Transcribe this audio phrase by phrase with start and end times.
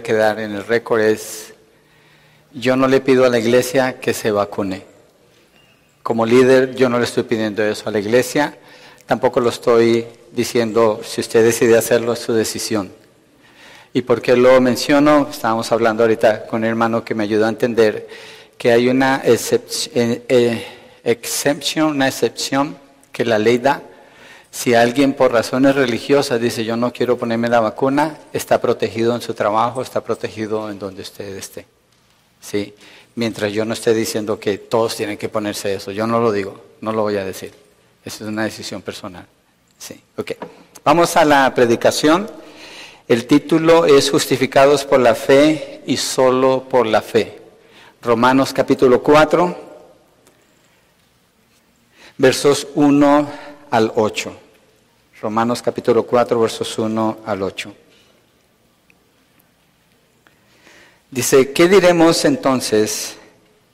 [0.00, 1.52] quedar en el récord es,
[2.54, 4.86] yo no le pido a la iglesia que se vacune.
[6.02, 8.56] Como líder, yo no le estoy pidiendo eso a la iglesia,
[9.04, 12.90] tampoco lo estoy diciendo, si usted decide hacerlo, es su decisión.
[13.92, 15.28] ¿Y por qué lo menciono?
[15.30, 18.08] Estábamos hablando ahorita con un hermano que me ayudó a entender
[18.56, 20.64] que hay una excepción, eh,
[21.04, 22.78] eh, una excepción
[23.12, 23.82] que la ley da
[24.52, 29.22] si alguien por razones religiosas dice yo no quiero ponerme la vacuna, está protegido en
[29.22, 31.66] su trabajo, está protegido en donde usted esté.
[32.40, 32.74] ¿Sí?
[33.14, 36.62] Mientras yo no esté diciendo que todos tienen que ponerse eso, yo no lo digo,
[36.82, 37.54] no lo voy a decir.
[38.04, 39.24] Esa es una decisión personal.
[39.78, 40.32] Sí, ok.
[40.84, 42.30] Vamos a la predicación.
[43.08, 47.40] El título es Justificados por la fe y solo por la fe.
[48.02, 49.56] Romanos capítulo 4,
[52.18, 54.32] versos 1 al 8.
[55.22, 57.74] Romanos capítulo 4, versos 1 al 8.
[61.10, 63.16] Dice, ¿qué diremos entonces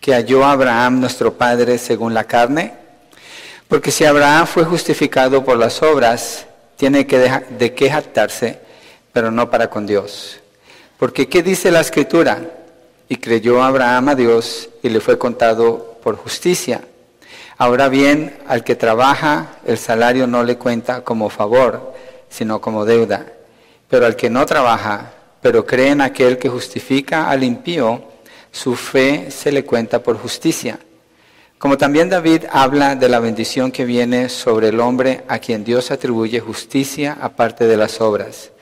[0.01, 2.75] que halló Abraham nuestro padre según la carne?
[3.67, 6.47] Porque si Abraham fue justificado por las obras,
[6.77, 8.61] tiene que de qué jactarse,
[9.13, 10.39] pero no para con Dios.
[10.97, 12.41] Porque ¿qué dice la escritura?
[13.09, 16.83] Y creyó Abraham a Dios y le fue contado por justicia.
[17.61, 21.93] Ahora bien, al que trabaja, el salario no le cuenta como favor,
[22.29, 23.27] sino como deuda.
[23.89, 28.05] Pero al que no trabaja, pero cree en aquel que justifica al impío,
[28.53, 30.79] su fe se le cuenta por justicia.
[31.59, 35.91] Como también David habla de la bendición que viene sobre el hombre a quien Dios
[35.91, 38.53] atribuye justicia aparte de las obras.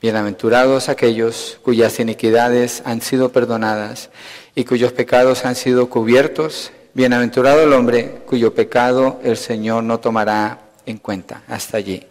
[0.00, 4.08] Bienaventurados aquellos cuyas iniquidades han sido perdonadas
[4.54, 6.72] y cuyos pecados han sido cubiertos.
[6.92, 11.42] Bienaventurado el hombre cuyo pecado el Señor no tomará en cuenta.
[11.46, 12.04] Hasta allí.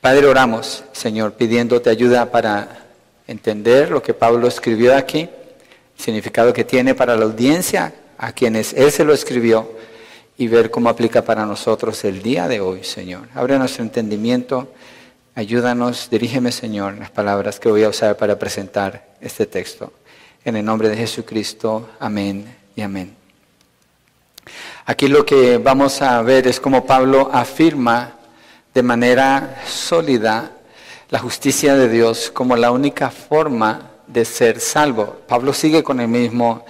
[0.00, 2.86] Padre, oramos, Señor, pidiéndote ayuda para
[3.26, 5.28] entender lo que Pablo escribió aquí,
[5.96, 9.70] significado que tiene para la audiencia a quienes él se lo escribió
[10.38, 13.28] y ver cómo aplica para nosotros el día de hoy, Señor.
[13.34, 14.72] Abre nuestro entendimiento,
[15.34, 19.92] ayúdanos, dirígeme, Señor, las palabras que voy a usar para presentar este texto.
[20.44, 23.21] En el nombre de Jesucristo, amén y amén.
[24.84, 28.14] Aquí lo que vamos a ver es cómo Pablo afirma
[28.74, 30.50] de manera sólida
[31.08, 35.18] la justicia de Dios como la única forma de ser salvo.
[35.28, 36.64] Pablo sigue con el mismo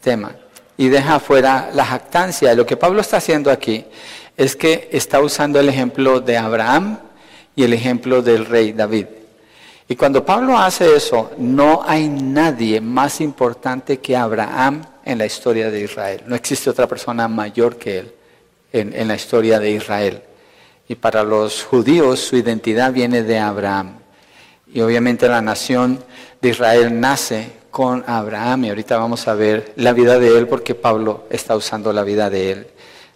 [0.00, 0.34] tema
[0.78, 2.54] y deja fuera la jactancia.
[2.54, 3.84] Lo que Pablo está haciendo aquí
[4.34, 6.98] es que está usando el ejemplo de Abraham
[7.54, 9.06] y el ejemplo del rey David.
[9.88, 15.70] Y cuando Pablo hace eso, no hay nadie más importante que Abraham en la historia
[15.70, 16.22] de Israel.
[16.26, 18.12] No existe otra persona mayor que él
[18.72, 20.22] en, la historia de Israel.
[20.86, 23.98] Y para los judíos su identidad viene de Abraham.
[24.72, 26.04] Y obviamente la nación
[26.42, 28.66] de Israel nace con Abraham.
[28.66, 32.28] Y ahorita vamos a ver la vida de él porque Pablo está usando la vida
[32.28, 32.66] de él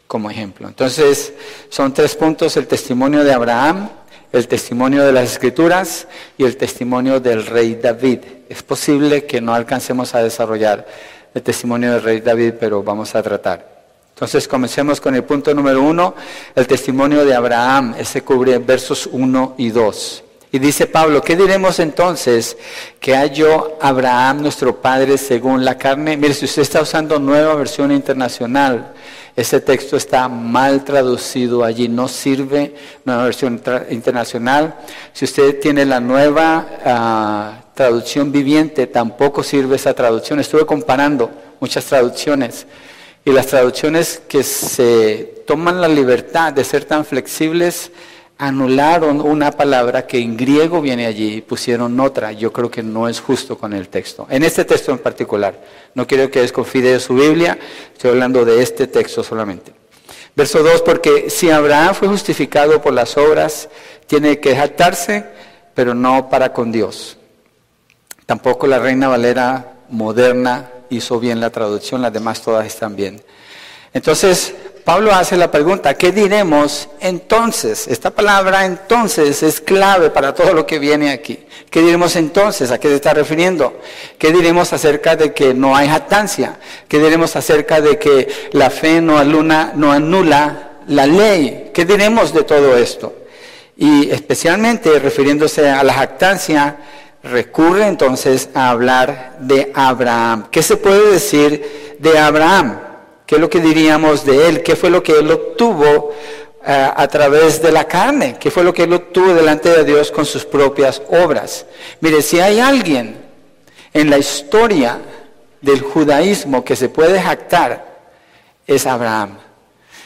[0.07, 0.69] como ejemplo.
[0.69, 1.35] Entonces,
[1.69, 3.91] son tres puntos, el testimonio de Abraham,
[4.33, 6.07] el testimonio de las escrituras
[6.39, 8.21] y el testimonio del rey David.
[8.49, 10.87] Es posible que no alcancemos a desarrollar
[11.35, 13.73] el testimonio del rey David, pero vamos a tratar.
[14.15, 16.15] Entonces comencemos con el punto número uno,
[16.55, 17.95] el testimonio de Abraham.
[17.99, 20.23] Ese cubre versos uno y dos.
[20.55, 22.59] Y dice Pablo, ¿qué diremos entonces
[23.01, 26.17] que halló Abraham nuestro padre según la carne?
[26.19, 28.93] Mire, si usted está usando nueva versión internacional,
[29.35, 32.75] ese texto está mal traducido allí, no sirve
[33.07, 34.75] nueva versión internacional.
[35.15, 40.39] Si usted tiene la nueva ah, traducción viviente, tampoco sirve esa traducción.
[40.39, 42.65] Estuve comparando muchas traducciones
[43.25, 47.91] y las traducciones que se toman la libertad de ser tan flexibles
[48.39, 52.31] anularon una palabra que en griego viene allí y pusieron otra.
[52.31, 54.29] Yo creo que no es justo con el texto.
[54.31, 55.61] En este texto en particular.
[55.95, 57.59] No quiero que desconfíe de su Biblia,
[57.93, 59.73] estoy hablando de este texto solamente.
[60.37, 63.69] Verso 2, porque si Abraham fue justificado por las obras,
[64.07, 65.25] tiene que jactarse,
[65.75, 67.19] pero no para con Dios.
[68.27, 73.23] Tampoco la Reina Valera moderna hizo bien la traducción, las demás todas están bien.
[73.95, 74.55] Entonces,
[74.85, 77.87] Pablo hace la pregunta, ¿qué diremos entonces?
[77.87, 81.39] Esta palabra entonces es clave para todo lo que viene aquí.
[81.71, 82.73] ¿Qué diremos entonces?
[82.73, 83.81] ¿A qué se está refiriendo?
[84.19, 86.59] ¿Qué diremos acerca de que no hay jactancia?
[86.89, 91.71] ¿Qué diremos acerca de que la fe no, aluna, no anula la ley?
[91.73, 93.15] ¿Qué diremos de todo esto?
[93.77, 96.77] Y especialmente refiriéndose a la jactancia,
[97.23, 100.49] recurre entonces a hablar de Abraham.
[100.51, 102.79] ¿Qué se puede decir de Abraham?
[103.27, 104.63] ¿Qué es lo que diríamos de él?
[104.63, 106.13] ¿Qué fue lo que él obtuvo
[106.67, 108.37] eh, a través de la carne?
[108.39, 111.67] ¿Qué fue lo que él obtuvo delante de Dios con sus propias obras?
[112.01, 113.21] Mire, si hay alguien
[113.95, 114.99] En la historia
[115.61, 117.93] del judaísmo que se puede jactar
[118.67, 119.37] es Abraham.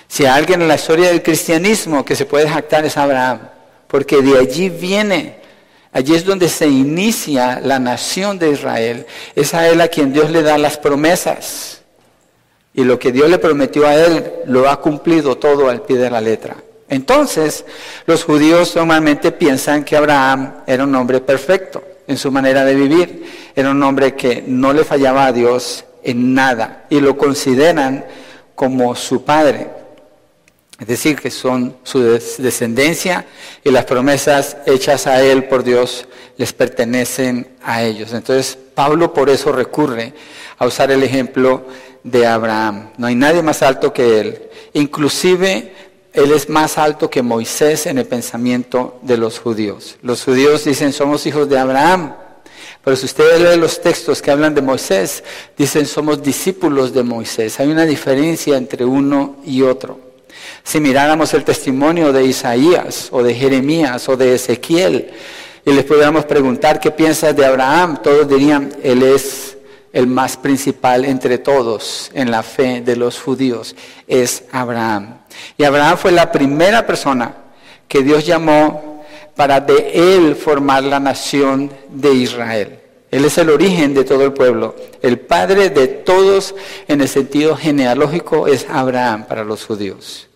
[0.09, 3.41] Si hay alguien en la historia del cristianismo que se puede jactar es Abraham,
[3.87, 5.41] porque de allí viene,
[5.97, 9.07] allí es donde se inicia la nación de Israel.
[9.35, 11.81] Es a él a quien Dios le da las promesas.
[12.75, 16.11] Y lo que Dios le prometió a él lo ha cumplido todo al pie de
[16.11, 16.57] la letra.
[16.91, 17.65] Entonces,
[18.05, 23.53] los judíos normalmente piensan que Abraham era un hombre perfecto en su manera de vivir,
[23.57, 28.05] era un hombre que no le fallaba a Dios en nada y lo consideran
[28.55, 29.69] como su padre.
[30.79, 33.25] Es decir, que son su descendencia
[33.65, 36.07] y las promesas hechas a él por Dios
[36.37, 38.13] les pertenecen a ellos.
[38.13, 40.13] Entonces, Pablo por eso recurre
[40.59, 41.65] a usar el ejemplo
[42.03, 42.91] de Abraham.
[42.99, 44.43] No hay nadie más alto que él.
[44.75, 45.73] Inclusive,
[46.13, 49.97] él es más alto que Moisés en el pensamiento de los judíos.
[50.03, 52.15] Los judíos dicen, somos hijos de Abraham.
[52.85, 55.25] Pero si ustedes leen los textos que hablan de Moisés,
[55.57, 57.59] dicen, somos discípulos de Moisés.
[57.61, 60.06] Hay una diferencia entre uno y otro.
[60.67, 65.13] Si miráramos el testimonio de Isaías o de Jeremías o de Ezequiel
[65.65, 69.57] y les pudiéramos preguntar qué piensas de Abraham, todos dirían, él es
[69.93, 73.77] el más principal entre todos en la fe de los judíos,
[74.09, 75.19] es Abraham.
[75.57, 77.33] Y Abraham fue la primera persona
[77.87, 79.05] que Dios llamó
[79.37, 82.81] para de él formar la nación de Israel.
[83.13, 84.75] Él es el origen de todo el pueblo.
[85.01, 86.57] El padre de todos
[86.89, 90.27] en el sentido genealógico es Abraham para los judíos.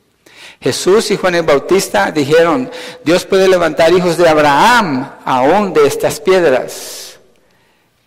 [0.61, 2.71] Jesús y Juan el Bautista dijeron,
[3.03, 7.19] Dios puede levantar hijos de Abraham aún de estas piedras.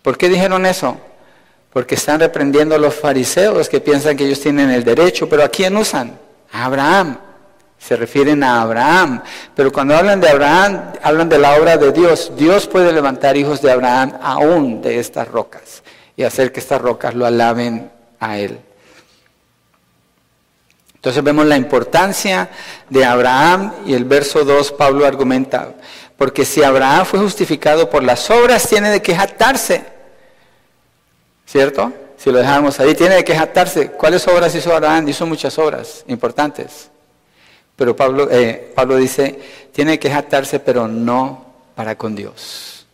[0.02, 0.96] ¿Por qué dijeron eso?
[1.72, 5.48] Porque están reprendiendo a los fariseos que piensan que ellos tienen el derecho, pero ¿a
[5.48, 6.16] quién usan?
[6.52, 7.18] A Abraham.
[7.76, 9.22] Se refieren a Abraham.
[9.56, 12.32] Pero cuando hablan de Abraham, hablan de la obra de Dios.
[12.36, 15.82] Dios puede levantar hijos de Abraham aún de estas rocas
[16.16, 17.90] y hacer que estas rocas lo alaben
[18.20, 18.60] a él.
[21.04, 22.48] Entonces vemos la importancia
[22.88, 25.74] de Abraham y el verso 2 Pablo argumenta,
[26.16, 29.84] porque si Abraham fue justificado por las obras, tiene de que jactarse.
[31.44, 31.92] ¿Cierto?
[32.16, 33.90] Si lo dejamos ahí, tiene de que jactarse.
[33.90, 35.06] ¿Cuáles obras hizo Abraham?
[35.06, 36.88] Hizo muchas obras importantes.
[37.76, 39.38] Pero Pablo, eh, Pablo dice,
[39.72, 42.86] tiene que jactarse, pero no para con Dios.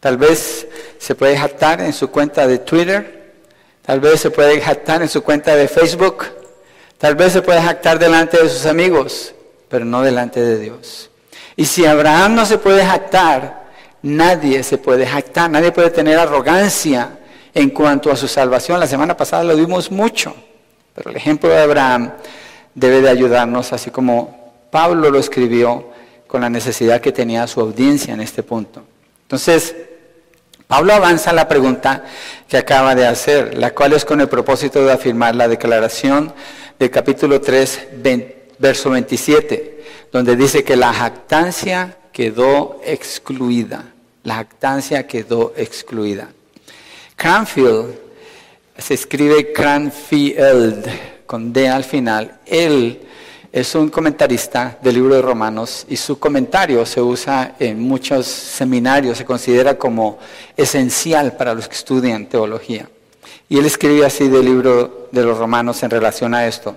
[0.00, 0.66] Tal vez
[0.98, 3.34] se puede jactar en su cuenta de Twitter,
[3.82, 6.39] tal vez se puede jactar en su cuenta de Facebook,
[7.00, 9.34] Tal vez se puede jactar delante de sus amigos,
[9.70, 11.08] pero no delante de Dios.
[11.56, 13.70] Y si Abraham no se puede jactar,
[14.02, 17.18] nadie se puede jactar, nadie puede tener arrogancia
[17.54, 18.78] en cuanto a su salvación.
[18.78, 20.34] La semana pasada lo vimos mucho,
[20.94, 22.12] pero el ejemplo de Abraham
[22.74, 25.88] debe de ayudarnos, así como Pablo lo escribió
[26.26, 28.82] con la necesidad que tenía su audiencia en este punto.
[29.22, 29.74] Entonces,
[30.66, 32.04] Pablo avanza la pregunta
[32.46, 36.34] que acaba de hacer, la cual es con el propósito de afirmar la declaración
[36.80, 37.88] del capítulo 3,
[38.58, 43.92] verso 27, donde dice que la jactancia quedó excluida.
[44.22, 46.30] La jactancia quedó excluida.
[47.16, 47.94] Cranfield,
[48.78, 50.86] se escribe Cranfield,
[51.26, 52.40] con D al final.
[52.46, 53.02] Él
[53.52, 59.18] es un comentarista del libro de Romanos y su comentario se usa en muchos seminarios,
[59.18, 60.18] se considera como
[60.56, 62.88] esencial para los que estudian teología.
[63.50, 66.76] Y él escribe así del libro de los romanos en relación a esto.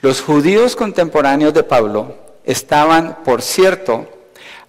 [0.00, 2.14] Los judíos contemporáneos de Pablo
[2.44, 4.06] estaban, por cierto,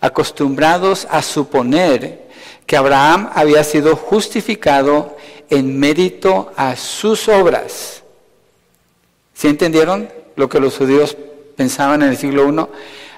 [0.01, 2.27] acostumbrados a suponer
[2.65, 5.15] que Abraham había sido justificado
[5.51, 8.01] en mérito a sus obras.
[9.36, 11.15] ¿Sí entendieron lo que los judíos
[11.55, 12.65] pensaban en el siglo I?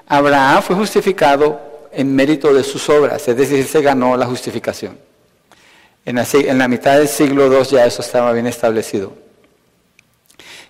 [0.08, 1.62] Abraham fue justificado
[1.94, 5.11] en mérito de sus obras, es decir, se ganó la justificación.
[6.04, 6.16] En
[6.58, 9.14] la, mitad del siglo II ya eso estaba bien establecido.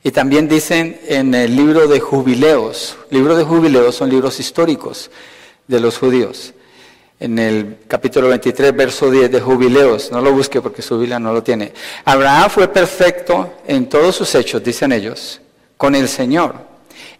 [0.03, 5.09] Y también dicen en el libro de jubileos, libros de jubileos son libros históricos
[5.67, 6.53] de los judíos.
[7.19, 11.31] En el capítulo 23, verso 10 de jubileos, no lo busque porque su Biblia no
[11.31, 11.71] lo tiene.
[12.03, 15.39] Abraham fue perfecto en todos sus hechos, dicen ellos,
[15.77, 16.55] con el Señor,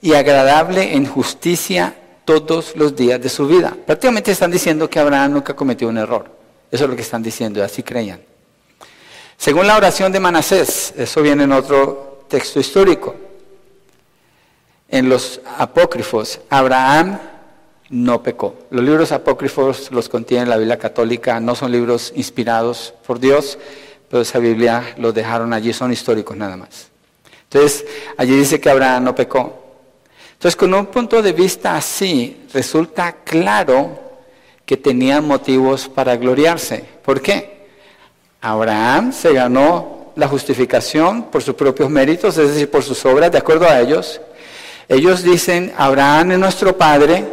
[0.02, 3.78] y agradable en justicia todos los días de su vida.
[3.86, 6.41] Prácticamente están diciendo que Abraham nunca cometió un error.
[6.72, 8.22] Eso es lo que están diciendo, así creían.
[9.38, 13.16] Según la oración de Manasés, eso viene en otro texto histórico.
[14.88, 17.20] En los apócrifos, Abraham
[17.90, 18.56] no pecó.
[18.70, 23.58] Los libros apócrifos los contiene la Biblia católica, no son libros inspirados por Dios,
[24.10, 26.90] pero esa Biblia los dejaron allí, son históricos nada más.
[27.44, 27.86] Entonces,
[28.16, 29.62] allí dice que Abraham no pecó.
[30.34, 34.11] Entonces, con un punto de vista así, resulta claro
[34.72, 36.86] que tenían motivos para gloriarse.
[37.04, 37.68] ¿Por qué?
[38.40, 43.38] Abraham se ganó la justificación por sus propios méritos, es decir, por sus obras, de
[43.38, 44.22] acuerdo a ellos.
[44.88, 47.26] Ellos dicen, Abraham es nuestro padre,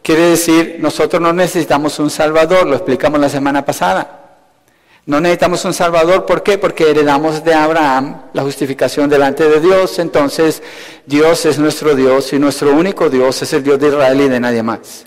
[0.00, 4.38] quiere decir, nosotros no necesitamos un Salvador, lo explicamos la semana pasada.
[5.04, 6.56] No necesitamos un Salvador, ¿por qué?
[6.56, 10.62] Porque heredamos de Abraham la justificación delante de Dios, entonces
[11.04, 14.40] Dios es nuestro Dios y nuestro único Dios es el Dios de Israel y de
[14.40, 15.04] nadie más.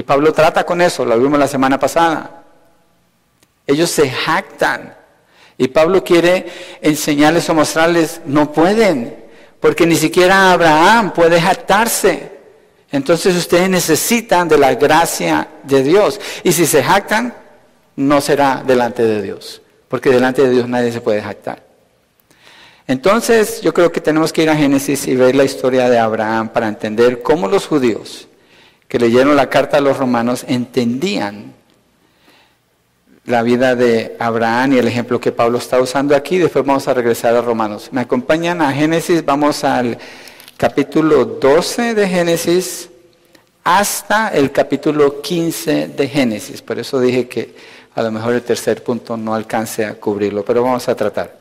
[0.00, 2.42] Y Pablo trata con eso, lo vimos la semana pasada.
[3.66, 4.96] Ellos se jactan
[5.58, 6.46] y Pablo quiere
[6.80, 9.14] enseñarles o mostrarles, no pueden,
[9.60, 12.32] porque ni siquiera Abraham puede jactarse.
[12.90, 16.18] Entonces ustedes necesitan de la gracia de Dios.
[16.44, 17.34] Y si se jactan,
[17.94, 21.62] no será delante de Dios, porque delante de Dios nadie se puede jactar.
[22.86, 26.48] Entonces yo creo que tenemos que ir a Génesis y ver la historia de Abraham
[26.48, 28.28] para entender cómo los judíos
[28.90, 31.54] que leyeron la carta a los romanos entendían
[33.24, 36.38] la vida de Abraham y el ejemplo que Pablo está usando aquí.
[36.38, 37.90] Después vamos a regresar a Romanos.
[37.92, 39.96] Me acompañan a Génesis, vamos al
[40.56, 42.90] capítulo 12 de Génesis
[43.62, 46.60] hasta el capítulo 15 de Génesis.
[46.60, 47.54] Por eso dije que
[47.94, 51.39] a lo mejor el tercer punto no alcance a cubrirlo, pero vamos a tratar.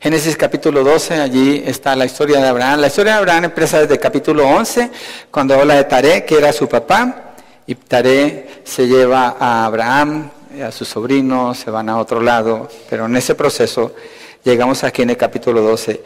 [0.00, 2.80] Génesis capítulo 12, allí está la historia de Abraham.
[2.80, 4.90] La historia de Abraham empieza desde capítulo 11,
[5.30, 7.34] cuando habla de Taré, que era su papá,
[7.66, 10.30] y Taré se lleva a Abraham,
[10.62, 13.94] a su sobrino, se van a otro lado, pero en ese proceso
[14.42, 16.02] llegamos aquí en el capítulo 12.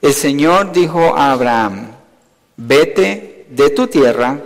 [0.00, 1.88] El Señor dijo a Abraham,
[2.56, 4.38] vete de tu tierra,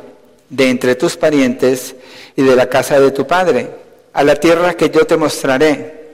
[0.48, 1.94] de entre tus parientes,
[2.34, 3.68] y de la casa de tu padre,
[4.12, 6.05] a la tierra que yo te mostraré.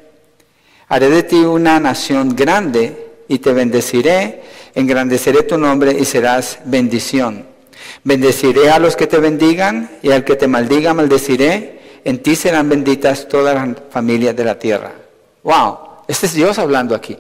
[0.93, 4.43] Haré de ti una nación grande y te bendeciré,
[4.75, 7.47] engrandeceré tu nombre y serás bendición.
[8.05, 11.81] Bendeciré a los que te bendigan y al que te maldiga maldeciré.
[12.05, 14.93] En ti serán benditas todas las familias de la tierra.
[15.43, 17.17] Wow, este es Dios hablando aquí,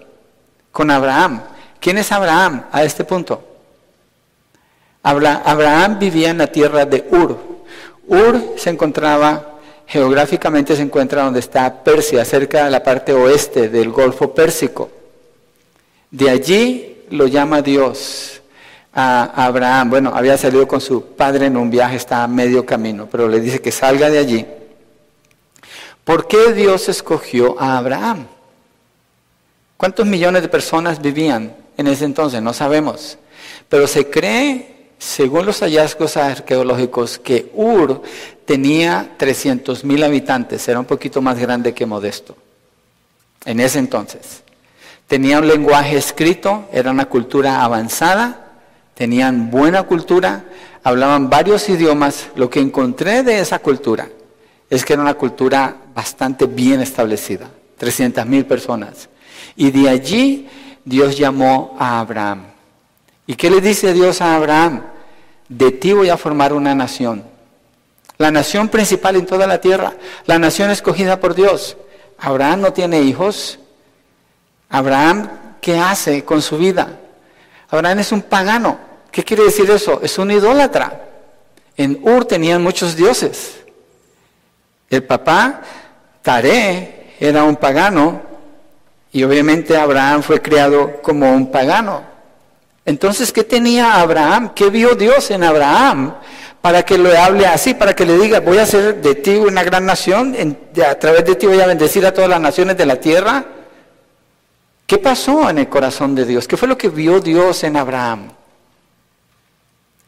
[0.71, 1.41] con Abraham.
[1.81, 3.43] ¿Quién es Abraham a este punto?
[5.02, 7.38] Abraham vivía en la tierra de Ur,
[8.07, 9.51] Ur se encontraba,
[9.92, 14.90] geográficamente se encuentra donde está Persia, cerca de la parte oeste del Golfo Pérsico.
[16.11, 18.40] De allí lo llama Dios
[18.94, 19.90] a Abraham.
[19.90, 23.38] Bueno, había salido con su padre en un viaje, está a medio camino, pero le
[23.38, 24.46] dice que salga de allí.
[26.04, 28.26] ¿Por qué Dios escogió a Abraham?
[29.76, 32.40] ¿Cuántos millones de personas vivían en ese entonces?
[32.40, 33.18] No sabemos.
[33.68, 34.72] Pero se cree
[35.02, 38.02] según los hallazgos arqueológicos, que Ur
[38.44, 42.37] tenía 300.000 habitantes, era un poquito más grande que Modesto,
[43.44, 44.44] en ese entonces.
[45.09, 48.52] Tenía un lenguaje escrito, era una cultura avanzada,
[48.94, 50.44] tenían buena cultura,
[50.85, 52.28] hablaban varios idiomas.
[52.37, 54.09] Lo que encontré de esa cultura
[54.71, 59.09] es que era una cultura bastante bien establecida, 300.000 personas.
[59.56, 60.49] Y de allí
[60.85, 62.51] Dios llamó a Abraham.
[63.26, 64.83] ¿Y qué le dice Dios a Abraham?
[65.59, 67.25] de ti voy a formar una nación.
[68.17, 69.95] La nación principal en toda la tierra,
[70.26, 71.76] la nación escogida por Dios.
[72.19, 73.59] Abraham no tiene hijos.
[74.69, 75.29] Abraham,
[75.61, 77.00] ¿qué hace con su vida?
[77.71, 78.79] Abraham es un pagano.
[79.11, 80.00] ¿Qué quiere decir eso?
[80.02, 81.09] Es un idólatra.
[81.76, 83.59] En Ur tenían muchos dioses.
[84.88, 85.61] El papá,
[86.23, 88.23] Taré, era un pagano
[89.12, 92.12] y obviamente Abraham fue criado como un pagano.
[92.85, 94.53] Entonces, ¿qué tenía Abraham?
[94.55, 96.15] ¿Qué vio Dios en Abraham?
[96.61, 99.62] Para que le hable así, para que le diga, voy a hacer de ti una
[99.62, 100.37] gran nación,
[100.85, 103.45] a través de ti voy a bendecir a todas las naciones de la tierra.
[104.87, 106.47] ¿Qué pasó en el corazón de Dios?
[106.47, 108.31] ¿Qué fue lo que vio Dios en Abraham?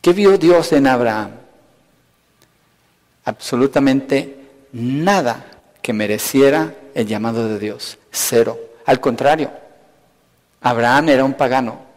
[0.01, 1.31] ¿Qué vio Dios en Abraham?
[3.25, 4.37] Absolutamente
[4.73, 5.47] nada
[5.81, 7.99] que mereciera el llamado de Dios.
[8.11, 8.59] Cero.
[8.85, 9.51] Al contrario,
[10.61, 11.94] Abraham era un pagano.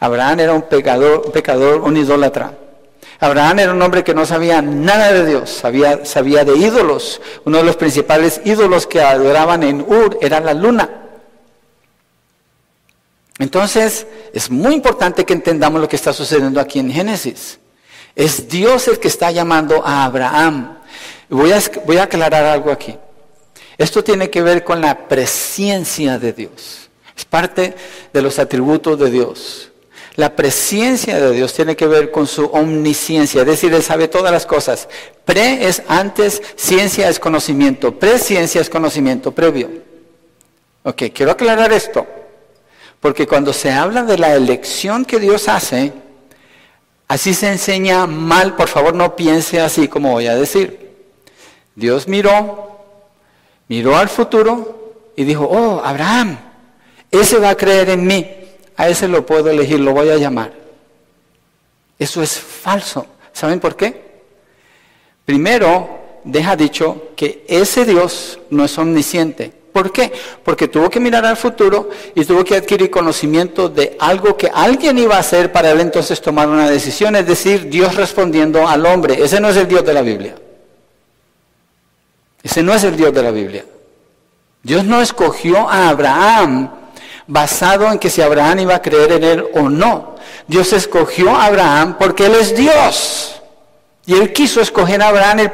[0.00, 2.54] Abraham era un pecador, un pecador, un idólatra.
[3.20, 7.20] Abraham era un hombre que no sabía nada de Dios, sabía, sabía de ídolos.
[7.44, 10.88] Uno de los principales ídolos que adoraban en Ur era la luna.
[13.38, 17.58] Entonces, es muy importante que entendamos lo que está sucediendo aquí en Génesis.
[18.16, 20.78] Es Dios el que está llamando a Abraham.
[21.28, 22.96] Voy a, voy a aclarar algo aquí.
[23.76, 26.90] Esto tiene que ver con la presencia de Dios.
[27.16, 27.74] Es parte
[28.12, 29.69] de los atributos de Dios.
[30.16, 34.32] La presencia de Dios tiene que ver con su omnisciencia, es decir, Él sabe todas
[34.32, 34.88] las cosas.
[35.24, 39.70] Pre es antes, ciencia es conocimiento, presciencia es conocimiento previo.
[40.82, 42.06] Ok, quiero aclarar esto,
[43.00, 45.92] porque cuando se habla de la elección que Dios hace,
[47.06, 50.90] así se enseña mal, por favor no piense así como voy a decir.
[51.74, 52.80] Dios miró,
[53.68, 56.38] miró al futuro y dijo, oh, Abraham,
[57.10, 58.26] ese va a creer en mí,
[58.76, 60.52] a ese lo puedo elegir, lo voy a llamar.
[61.98, 63.06] Eso es falso.
[63.32, 64.10] ¿Saben por qué?
[65.24, 69.52] Primero, deja dicho que ese Dios no es omnisciente.
[69.72, 70.12] ¿Por qué?
[70.42, 74.98] Porque tuvo que mirar al futuro y tuvo que adquirir conocimiento de algo que alguien
[74.98, 79.22] iba a hacer para él entonces tomar una decisión, es decir, Dios respondiendo al hombre.
[79.22, 80.34] Ese no es el Dios de la Biblia.
[82.42, 83.64] Ese no es el Dios de la Biblia.
[84.62, 86.70] Dios no escogió a Abraham
[87.30, 90.16] basado en que si Abraham iba a creer en él o no.
[90.46, 93.40] Dios escogió a Abraham porque él es Dios.
[94.04, 95.52] Y él quiso escoger a Abraham, él,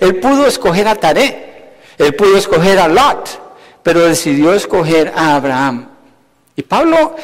[0.00, 3.48] él pudo escoger a Taré, él pudo escoger a Lot
[3.88, 5.88] pero decidió escoger a Abraham.
[6.54, 7.16] Y Pablo,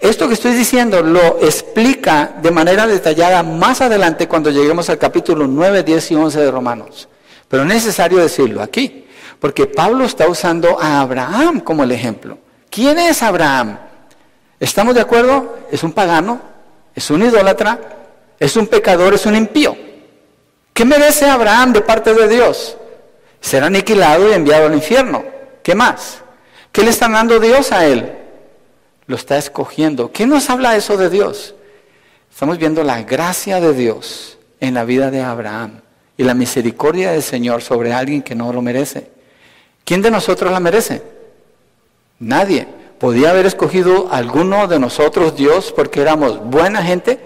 [0.00, 5.46] esto que estoy diciendo lo explica de manera detallada más adelante cuando lleguemos al capítulo
[5.46, 7.06] 9, 10 y 11 de Romanos.
[7.48, 9.04] Pero es necesario decirlo aquí,
[9.38, 12.38] porque Pablo está usando a Abraham como el ejemplo.
[12.70, 13.78] ¿Quién es Abraham?
[14.58, 15.58] ¿Estamos de acuerdo?
[15.70, 16.40] Es un pagano,
[16.94, 17.78] es un idólatra,
[18.38, 19.76] es un pecador, es un impío.
[20.72, 22.76] ¿Qué merece Abraham de parte de Dios?
[23.40, 25.24] Ser aniquilado y enviado al infierno.
[25.62, 26.18] ¿Qué más?
[26.72, 28.12] ¿Qué le está dando Dios a él?
[29.06, 30.12] Lo está escogiendo.
[30.12, 31.54] ¿Qué nos habla eso de Dios?
[32.30, 35.80] Estamos viendo la gracia de Dios en la vida de Abraham
[36.18, 39.10] y la misericordia del Señor sobre alguien que no lo merece.
[39.84, 41.02] ¿Quién de nosotros la merece?
[42.18, 42.66] Nadie.
[42.98, 47.20] ¿Podía haber escogido alguno de nosotros Dios porque éramos buena gente?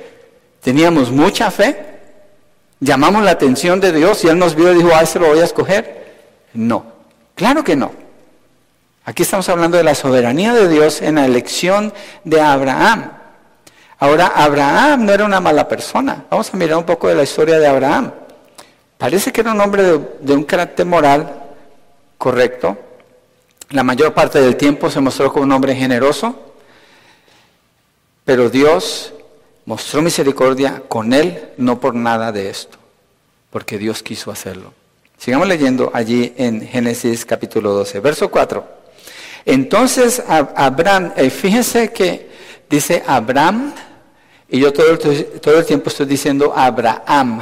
[0.61, 1.87] ¿Teníamos mucha fe?
[2.81, 5.41] ¿Llamamos la atención de Dios y Él nos vio y dijo, ah, se lo voy
[5.41, 6.15] a escoger?
[6.55, 6.85] No.
[7.35, 7.93] Claro que no.
[9.05, 11.93] Aquí estamos hablando de la soberanía de Dios en la elección
[12.25, 13.11] de Abraham.
[13.99, 16.25] Ahora, Abraham no era una mala persona.
[16.31, 18.13] Vamos a mirar un poco de la historia de Abraham.
[18.97, 19.83] Parece que era un hombre
[20.21, 21.33] de, un carácter moral
[22.17, 22.77] correcto.
[23.71, 26.35] La mayor parte del tiempo se mostró como un hombre generoso,
[28.25, 29.15] pero Dios
[29.65, 32.79] mostró misericordia con él, no por nada de esto,
[33.49, 34.75] porque Dios quiso hacerlo.
[35.17, 38.67] Sigamos leyendo allí en Génesis capítulo 12, verso 4.
[39.45, 42.29] Entonces Abraham, eh, fíjense que
[42.69, 43.73] dice Abraham,
[44.49, 44.99] y yo todo el,
[45.41, 47.41] todo el tiempo estoy diciendo Abraham.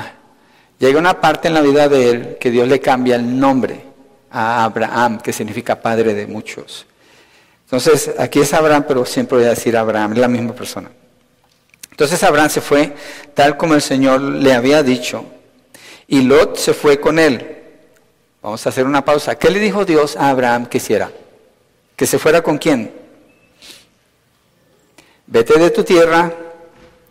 [0.78, 3.87] Llega una parte en la vida de él que Dios le cambia el nombre
[4.30, 6.86] a Abraham, que significa padre de muchos.
[7.64, 10.90] Entonces, aquí es Abraham, pero siempre voy a decir Abraham, es la misma persona.
[11.98, 12.94] Entonces Abraham se fue
[13.34, 15.24] tal como el Señor le había dicho,
[16.06, 17.56] y Lot se fue con él.
[18.40, 19.36] Vamos a hacer una pausa.
[19.36, 21.10] ¿Qué le dijo Dios a Abraham que hiciera?
[21.96, 22.92] ¿Que se fuera con quién?
[25.26, 26.32] Vete de tu tierra,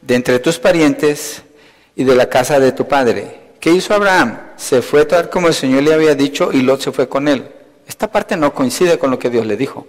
[0.02, 1.44] de entre tus parientes
[1.94, 3.47] y de la casa de tu padre.
[3.60, 4.40] ¿Qué hizo Abraham?
[4.56, 7.48] Se fue tal como el Señor le había dicho y Lot se fue con él.
[7.88, 9.88] Esta parte no coincide con lo que Dios le dijo.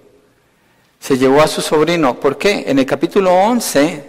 [1.00, 2.18] Se llevó a su sobrino.
[2.18, 2.64] ¿Por qué?
[2.66, 4.04] En el capítulo 11,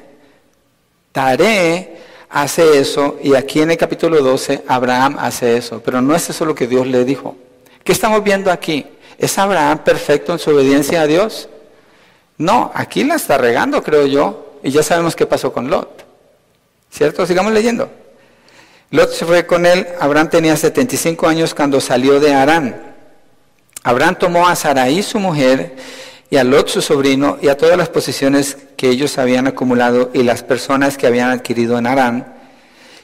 [1.11, 1.97] Taré
[2.29, 5.81] hace eso y aquí en el capítulo 12, Abraham hace eso.
[5.83, 7.35] Pero no es eso lo que Dios le dijo.
[7.83, 8.85] ¿Qué estamos viendo aquí?
[9.17, 11.49] ¿Es Abraham perfecto en su obediencia a Dios?
[12.37, 16.05] No, aquí la está regando, creo yo, y ya sabemos qué pasó con Lot.
[16.89, 17.25] ¿Cierto?
[17.25, 17.89] Sigamos leyendo.
[18.91, 22.75] Lot se fue con él, Abraham tenía 75 años cuando salió de Arán.
[23.84, 25.75] Abraham tomó a Sarai, su mujer,
[26.32, 30.23] y a Lot, su sobrino, y a todas las posesiones que ellos habían acumulado y
[30.23, 32.34] las personas que habían adquirido en Arán,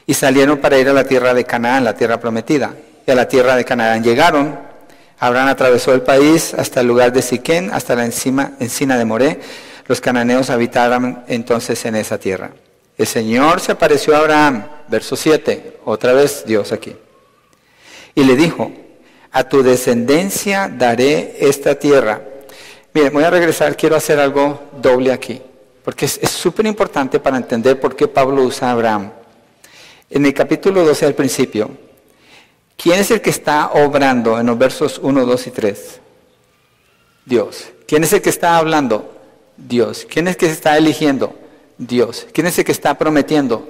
[0.06, 2.74] y salieron para ir a la tierra de Canaán, la tierra prometida.
[3.06, 4.58] Y a la tierra de Canaán llegaron,
[5.18, 9.40] Abraham atravesó el país hasta el lugar de Siquén, hasta la encima, encina de Moré.
[9.86, 12.50] Los cananeos habitaban entonces en esa tierra.
[12.98, 16.96] El Señor se apareció a Abraham, verso 7, otra vez Dios aquí.
[18.14, 18.72] Y le dijo,
[19.32, 22.22] a tu descendencia daré esta tierra.
[22.92, 25.40] Mire, voy a regresar, quiero hacer algo doble aquí,
[25.84, 29.12] porque es súper importante para entender por qué Pablo usa a Abraham.
[30.08, 31.70] En el capítulo 12 al principio,
[32.76, 36.00] ¿Quién es el que está obrando en los versos 1, 2 y 3?
[37.24, 37.68] Dios.
[37.86, 39.12] ¿Quién es el que está hablando?
[39.56, 40.06] Dios.
[40.08, 41.34] ¿Quién es el que está eligiendo?
[41.78, 42.26] Dios.
[42.32, 43.68] ¿Quién es el que está prometiendo?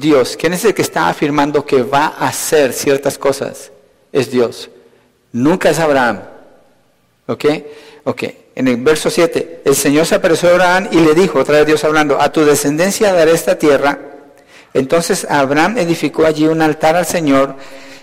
[0.00, 0.36] Dios.
[0.36, 3.72] ¿Quién es el que está afirmando que va a hacer ciertas cosas?
[4.12, 4.70] Es Dios.
[5.32, 6.20] Nunca es Abraham.
[7.26, 7.44] ¿Ok?
[8.04, 8.24] Ok.
[8.54, 11.66] En el verso 7, el Señor se apareció a Abraham y le dijo, otra vez
[11.66, 13.98] Dios hablando, a tu descendencia daré esta tierra.
[14.72, 17.56] Entonces Abraham edificó allí un altar al Señor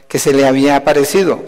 [0.07, 1.43] que se le había aparecido.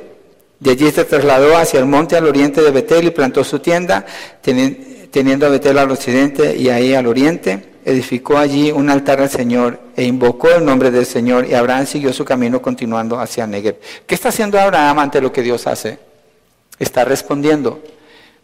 [0.60, 4.06] De allí se trasladó hacia el monte al oriente de Betel y plantó su tienda,
[4.42, 7.75] teniendo a Betel al occidente y ahí al oriente.
[7.86, 12.12] Edificó allí un altar al Señor e invocó el nombre del Señor y Abraham siguió
[12.14, 13.80] su camino continuando hacia Negev.
[14.08, 16.00] ¿Qué está haciendo Abraham ante lo que Dios hace?
[16.80, 17.80] Está respondiendo.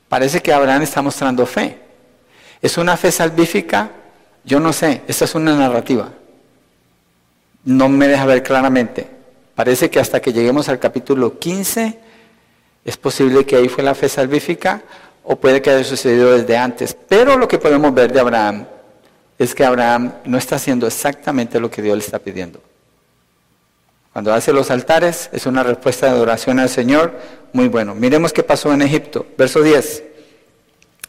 [0.08, 1.80] Parece que Abraham está mostrando fe.
[2.62, 3.90] ¿Es una fe salvífica?
[4.44, 6.10] Yo no sé, esta es una narrativa.
[7.64, 9.08] No me deja ver claramente.
[9.56, 11.98] Parece que hasta que lleguemos al capítulo 15
[12.86, 14.84] es posible que ahí fue la fe salvífica
[15.24, 16.96] o puede que haya sucedido desde antes.
[17.10, 18.68] Pero lo que podemos ver de Abraham
[19.44, 22.62] es que Abraham no está haciendo exactamente lo que Dios le está pidiendo.
[24.14, 27.18] Cuando hace los altares es una respuesta de adoración al Señor
[27.54, 27.96] muy bueno.
[27.96, 29.26] Miremos qué pasó en Egipto.
[29.38, 30.04] Verso 10.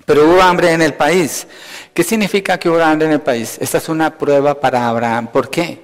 [0.07, 1.47] Pero hubo hambre en el país.
[1.93, 3.59] ¿Qué significa que hubo hambre en el país?
[3.61, 5.27] Esta es una prueba para Abraham.
[5.27, 5.81] ¿Por qué?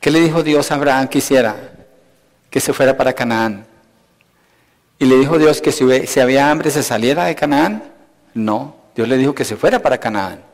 [0.00, 1.74] ¿Qué le dijo Dios a Abraham que hiciera?
[2.50, 3.66] Que se fuera para Canaán.
[4.98, 7.84] ¿Y le dijo Dios que si, había hambre se saliera de Canaán?
[8.32, 10.53] No, Dios le dijo que se fuera para Canaán.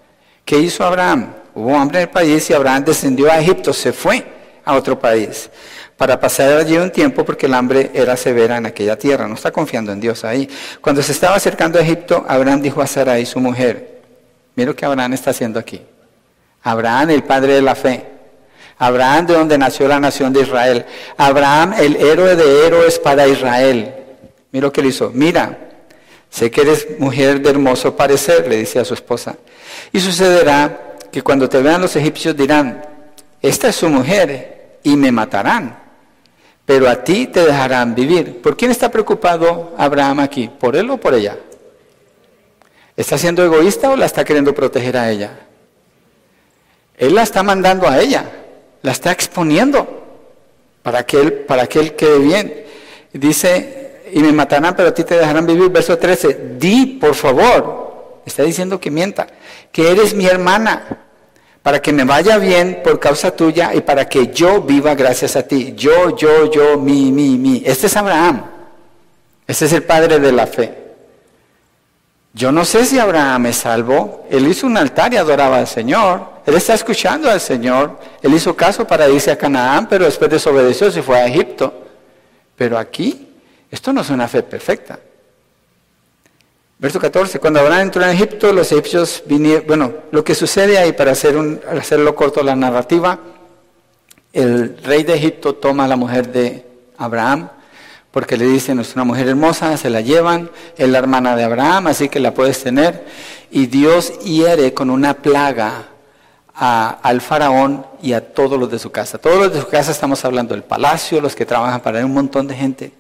[0.51, 1.33] ¿Qué hizo Abraham?
[1.55, 4.27] Hubo hambre en el país y Abraham descendió a Egipto, se fue
[4.65, 5.49] a otro país
[5.97, 9.29] para pasar allí un tiempo porque el hambre era severa en aquella tierra.
[9.29, 10.51] No está confiando en Dios ahí.
[10.81, 14.01] Cuando se estaba acercando a Egipto, Abraham dijo a Sarai, su mujer,
[14.57, 15.81] mira lo que Abraham está haciendo aquí.
[16.65, 18.05] Abraham, el padre de la fe.
[18.77, 20.85] Abraham, de donde nació la nación de Israel.
[21.17, 23.95] Abraham, el héroe de héroes para Israel.
[24.51, 25.13] Mira lo que le hizo.
[25.15, 25.70] Mira,
[26.31, 29.37] sé que eres mujer de hermoso parecer, le dice a su esposa.
[29.93, 32.83] Y sucederá que cuando te vean los egipcios dirán,
[33.43, 35.81] esta es su mujer y me matarán
[36.71, 38.41] pero a ti te dejarán vivir.
[38.41, 40.49] ¿Por quién está preocupado Abraham aquí?
[40.49, 41.37] ¿Por él o por ella?
[42.97, 45.33] ¿Está siendo egoísta o la está queriendo proteger a ella?
[46.97, 48.25] Él la está mandando a ella,
[48.83, 50.07] la está exponiendo
[50.85, 52.65] para que él, para que él quede bien.
[53.13, 53.80] Dice,
[54.13, 55.71] y me matarán, pero a ti te dejarán vivir.
[55.71, 59.27] Verso 13, di por favor, está diciendo que mienta,
[59.73, 61.07] que eres mi hermana
[61.63, 65.43] para que me vaya bien por causa tuya y para que yo viva gracias a
[65.43, 65.75] ti.
[65.77, 67.63] Yo, yo, yo, mi, mi, mi.
[67.65, 68.45] Este es Abraham.
[69.47, 70.81] Este es el padre de la fe.
[72.33, 74.27] Yo no sé si Abraham es salvo.
[74.31, 76.41] Él hizo un altar y adoraba al Señor.
[76.47, 77.99] Él está escuchando al Señor.
[78.23, 81.75] Él hizo caso para irse a Canaán, pero después desobedeció y fue a Egipto.
[82.57, 83.30] Pero aquí,
[83.71, 84.99] esto no es una fe perfecta.
[86.79, 90.93] Verso 14, cuando Abraham entró en Egipto, los egipcios vinieron, bueno, lo que sucede ahí,
[90.93, 93.19] para hacerlo corto la narrativa,
[94.33, 97.51] el rey de Egipto toma a la mujer de Abraham,
[98.11, 101.89] porque le dicen, es una mujer hermosa, se la llevan, es la hermana de Abraham,
[101.89, 103.05] así que la puedes tener,
[103.51, 105.89] y Dios hiere con una plaga
[106.55, 109.19] al faraón y a todos los de su casa.
[109.19, 112.15] Todos los de su casa estamos hablando del palacio, los que trabajan para él, un
[112.15, 113.00] montón de gente.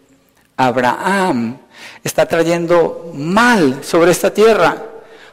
[0.61, 1.57] Abraham
[2.05, 4.85] está trayendo mal sobre esta tierra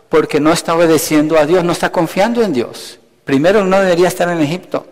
[0.07, 2.97] porque no está obedeciendo a Dios, no está confiando en Dios.
[3.25, 4.87] Primero, no debería estar en Egipto.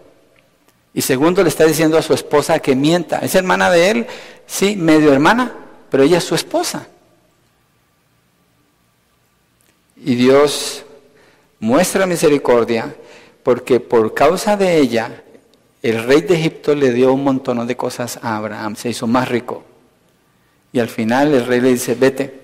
[0.94, 3.20] Y segundo, le está diciendo a su esposa que mienta.
[3.20, 4.08] Es hermana de él,
[4.46, 5.54] sí, medio hermana,
[5.90, 6.86] pero ella es su esposa.
[9.96, 10.84] Y Dios
[11.62, 12.94] muestra misericordia
[13.42, 15.24] porque por causa de ella,
[15.82, 19.30] el rey de Egipto le dio un montón de cosas a Abraham, se hizo más
[19.30, 19.64] rico.
[20.76, 22.38] Y al final el rey le dice, vete,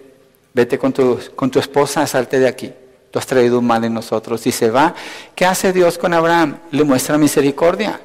[0.54, 2.72] vete con tu, con tu esposa, salte de aquí.
[3.12, 4.48] Tú has traído un mal en nosotros.
[4.48, 4.96] Y se va.
[5.36, 6.60] ¿Qué hace Dios con Abraham?
[6.72, 8.00] Le muestra misericordia.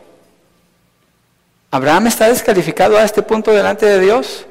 [1.71, 4.47] ¿Abraham está descalificado a este punto delante de Dios?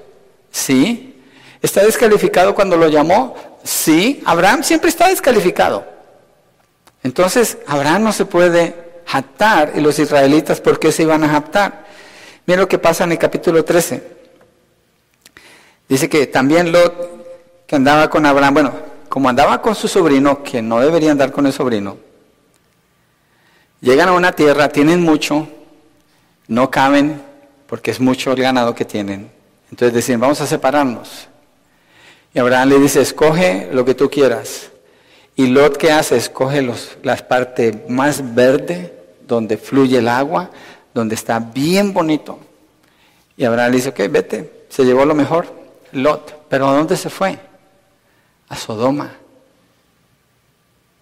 [0.49, 1.21] Sí.
[1.61, 3.35] ¿Está descalificado cuando lo llamó?
[3.65, 4.23] Sí.
[4.25, 5.85] Abraham siempre está descalificado.
[7.03, 11.85] Entonces, Abraham no se puede jactar y los israelitas, ¿por qué se iban a jactar?
[12.45, 14.14] Mira lo que pasa en el capítulo 13.
[15.87, 18.73] Dice que también Lot, que andaba con Abraham, bueno,
[19.09, 21.97] como andaba con su sobrino, que no debería andar con el sobrino,
[23.81, 25.47] llegan a una tierra, tienen mucho,
[26.47, 27.21] no caben
[27.67, 29.31] porque es mucho el ganado que tienen.
[29.71, 31.27] Entonces deciden, vamos a separarnos.
[32.33, 34.69] Y Abraham le dice, escoge lo que tú quieras.
[35.35, 36.17] Y Lot, ¿qué hace?
[36.17, 38.91] Escoge los, las partes más verdes,
[39.27, 40.49] donde fluye el agua,
[40.93, 42.39] donde está bien bonito.
[43.37, 45.47] Y Abraham le dice, ok, vete, se llevó lo mejor.
[45.95, 46.47] Lot.
[46.49, 47.37] ¿Pero a dónde se fue?
[48.49, 49.11] A Sodoma.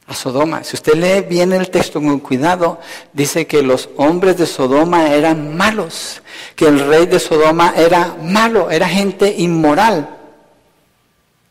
[0.08, 0.64] A Sodoma.
[0.64, 2.80] Si usted lee bien el texto con cuidado,
[3.12, 6.22] dice que los hombres de Sodoma eran malos,
[6.56, 10.18] que el rey de Sodoma era malo, era gente inmoral.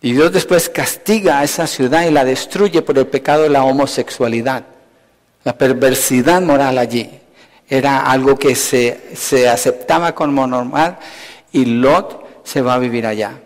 [0.01, 3.65] Y Dios después castiga a esa ciudad y la destruye por el pecado de la
[3.65, 4.65] homosexualidad.
[5.45, 7.11] La perversidad moral allí
[7.69, 10.99] era algo que se, se aceptaba como normal
[11.53, 13.41] y Lot se va a vivir allá.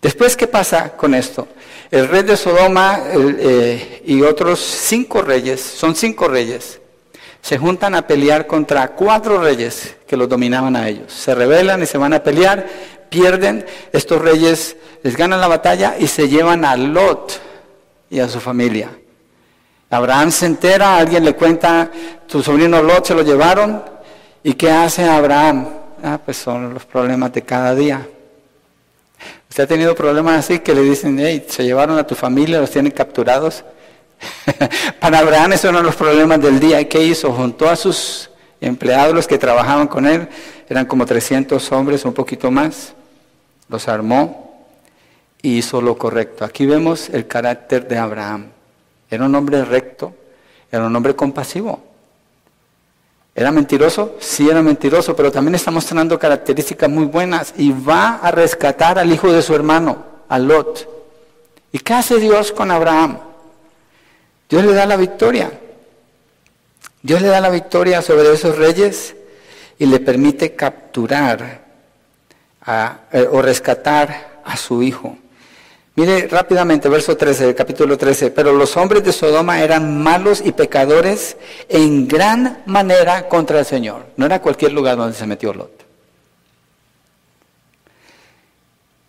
[0.00, 1.48] Después, ¿qué pasa con esto?
[1.90, 6.80] El rey de Sodoma eh, y otros cinco reyes, son cinco reyes,
[7.40, 11.12] se juntan a pelear contra cuatro reyes que los dominaban a ellos.
[11.12, 12.66] Se rebelan y se van a pelear,
[13.08, 17.40] pierden, estos reyes les ganan la batalla y se llevan a Lot
[18.10, 18.90] y a su familia.
[19.90, 21.90] Abraham se entera, alguien le cuenta,
[22.26, 23.82] tu sobrino Lot se lo llevaron.
[24.42, 25.68] ¿Y qué hace Abraham?
[26.02, 28.06] Ah, pues son los problemas de cada día.
[29.56, 32.70] ¿Usted ha tenido problemas así que le dicen, hey, se llevaron a tu familia, los
[32.70, 33.64] tienen capturados?
[35.00, 36.78] Para Abraham esos eran los problemas del día.
[36.78, 37.32] ¿Y qué hizo?
[37.32, 38.28] Juntó a sus
[38.60, 40.28] empleados, los que trabajaban con él,
[40.68, 42.92] eran como 300 hombres, un poquito más,
[43.70, 44.68] los armó
[45.40, 46.44] y hizo lo correcto.
[46.44, 48.48] Aquí vemos el carácter de Abraham.
[49.08, 50.12] Era un hombre recto,
[50.70, 51.82] era un hombre compasivo.
[53.36, 54.16] ¿Era mentiroso?
[54.18, 59.12] Sí, era mentiroso, pero también está mostrando características muy buenas y va a rescatar al
[59.12, 60.88] hijo de su hermano, a Lot.
[61.70, 63.18] ¿Y qué hace Dios con Abraham?
[64.48, 65.50] Dios le da la victoria.
[67.02, 69.14] Dios le da la victoria sobre esos reyes
[69.78, 71.60] y le permite capturar
[73.12, 75.18] eh, o rescatar a su hijo.
[75.96, 78.30] Mire rápidamente, verso 13 del capítulo 13.
[78.30, 81.38] Pero los hombres de Sodoma eran malos y pecadores
[81.70, 84.04] en gran manera contra el Señor.
[84.16, 85.86] No era cualquier lugar donde se metió Lot.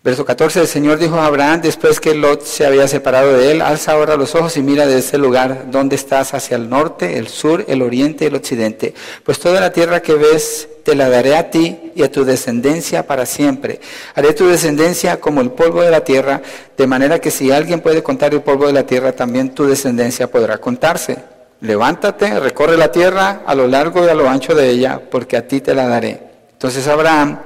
[0.02, 3.60] Verso 14, el Señor dijo a Abraham, después que Lot se había separado de él,
[3.60, 7.28] alza ahora los ojos y mira de ese lugar donde estás hacia el norte, el
[7.28, 8.94] sur, el oriente y el occidente.
[9.24, 13.06] Pues toda la tierra que ves te la daré a ti y a tu descendencia
[13.06, 13.78] para siempre.
[14.14, 16.40] Haré tu descendencia como el polvo de la tierra,
[16.78, 20.30] de manera que si alguien puede contar el polvo de la tierra, también tu descendencia
[20.30, 21.18] podrá contarse.
[21.60, 25.46] Levántate, recorre la tierra a lo largo y a lo ancho de ella, porque a
[25.46, 26.22] ti te la daré.
[26.52, 27.40] Entonces Abraham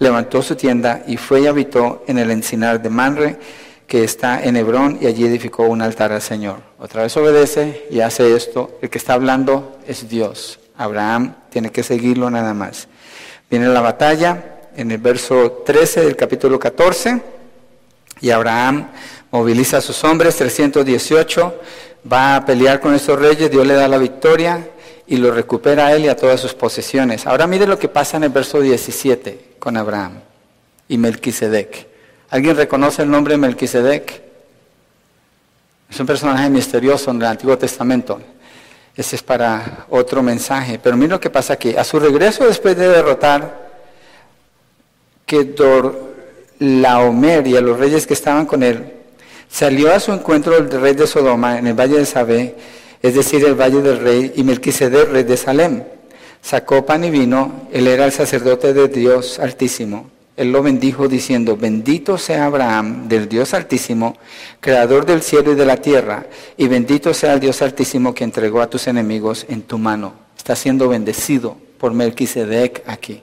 [0.00, 3.36] levantó su tienda y fue y habitó en el encinar de Manre,
[3.86, 6.56] que está en Hebrón, y allí edificó un altar al Señor.
[6.80, 8.76] Otra vez obedece y hace esto.
[8.82, 10.58] El que está hablando es Dios.
[10.78, 12.88] Abraham tiene que seguirlo nada más.
[13.50, 17.20] Viene la batalla en el verso 13 del capítulo 14,
[18.20, 18.88] y Abraham
[19.30, 21.60] moviliza a sus hombres, 318,
[22.10, 24.70] va a pelear con esos reyes, Dios le da la victoria
[25.06, 27.26] y lo recupera a él y a todas sus posesiones.
[27.26, 30.20] Ahora mire lo que pasa en el verso 17 con Abraham
[30.88, 31.86] y Melquisedec.
[32.30, 34.22] ¿Alguien reconoce el nombre de Melquisedec?
[35.90, 38.20] Es un personaje misterioso en el Antiguo Testamento.
[38.98, 40.80] Ese es para otro mensaje.
[40.82, 41.76] Pero mira lo que pasa aquí.
[41.76, 43.68] A su regreso después de derrotar
[45.24, 45.54] que
[46.58, 48.92] Laomer y a los reyes que estaban con él,
[49.48, 52.56] salió a su encuentro el rey de Sodoma en el valle de Sabé,
[53.00, 55.84] es decir, el valle del rey, y Melquisedec, rey de Salem
[56.42, 60.10] sacó pan y vino, él era el sacerdote de Dios Altísimo.
[60.38, 64.16] Él lo bendijo diciendo, bendito sea Abraham del Dios Altísimo,
[64.60, 68.60] creador del cielo y de la tierra, y bendito sea el Dios Altísimo que entregó
[68.60, 70.12] a tus enemigos en tu mano.
[70.36, 73.20] Está siendo bendecido por Melquisedec aquí.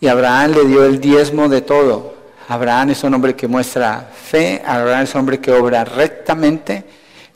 [0.00, 2.14] Y Abraham le dio el diezmo de todo.
[2.46, 6.84] Abraham es un hombre que muestra fe, Abraham es un hombre que obra rectamente.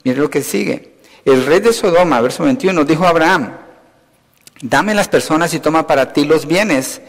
[0.05, 0.93] Mire lo que sigue.
[1.25, 3.57] El rey de Sodoma, verso 21, dijo a Abraham,
[4.61, 7.01] dame las personas y toma para ti los bienes.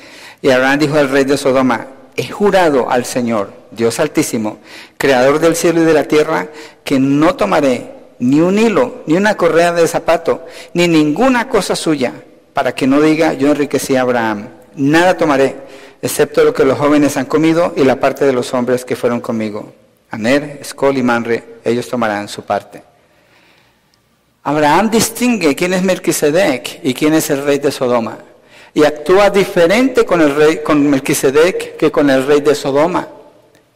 [0.42, 4.58] Y Abraham dijo al rey de Sodoma, he jurado al Señor, Dios Altísimo,
[4.98, 6.48] Creador del cielo y de la tierra,
[6.84, 12.12] que no tomaré ni un hilo, ni una correa de zapato, ni ninguna cosa suya,
[12.52, 14.48] para que no diga, yo enriquecí a Abraham.
[14.74, 15.56] Nada tomaré,
[16.00, 19.20] excepto lo que los jóvenes han comido y la parte de los hombres que fueron
[19.20, 19.72] conmigo.
[20.10, 22.82] Aner, Escol y Manre, ellos tomarán su parte.
[24.44, 28.18] Abraham distingue quién es Melquisedec y quién es el rey de Sodoma.
[28.76, 33.08] Y actúa diferente con, el rey, con Melquisedec que con el rey de Sodoma.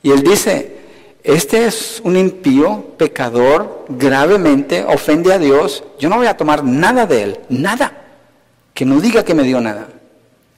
[0.02, 0.76] Y él dice,
[1.24, 5.82] este es un impío, pecador, gravemente, ofende a Dios.
[5.98, 7.94] Yo no voy a tomar nada de él, nada.
[8.74, 9.88] Que no diga que me dio nada.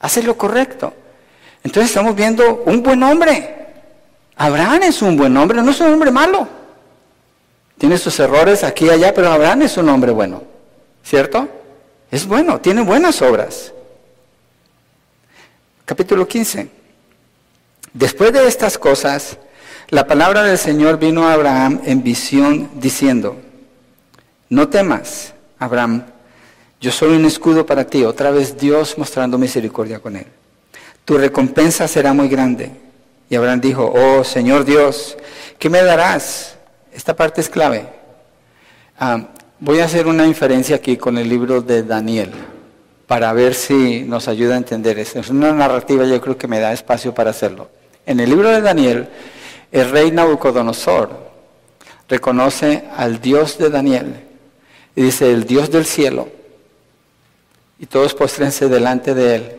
[0.00, 0.92] Hace lo correcto.
[1.62, 3.55] Entonces estamos viendo un buen hombre.
[4.35, 6.48] Abraham es un buen hombre, no es un hombre malo.
[7.78, 10.42] Tiene sus errores aquí y allá, pero Abraham es un hombre bueno,
[11.05, 11.48] ¿cierto?
[12.11, 13.72] Es bueno, tiene buenas obras.
[15.92, 16.70] Capítulo 15.
[17.92, 19.37] Después de estas cosas,
[19.90, 23.37] la palabra del Señor vino a Abraham en visión diciendo,
[24.48, 26.05] no temas, Abraham,
[26.81, 30.24] yo soy un escudo para ti, otra vez Dios mostrando misericordia con él.
[31.05, 32.70] Tu recompensa será muy grande.
[33.28, 35.18] Y Abraham dijo, oh Señor Dios,
[35.59, 36.57] ¿qué me darás?
[36.90, 37.87] Esta parte es clave.
[38.98, 39.28] Ah,
[39.61, 42.33] voy a hacer una inferencia aquí con el libro de Daniel
[43.12, 45.20] para ver si nos ayuda a entender esto.
[45.20, 47.68] Es una narrativa, yo creo que me da espacio para hacerlo.
[48.07, 49.07] En el libro de Daniel,
[49.70, 51.11] el rey Nabucodonosor
[52.09, 54.14] reconoce al Dios de Daniel
[54.96, 56.31] y dice, el Dios del cielo,
[57.79, 59.53] y todos postrense delante de él.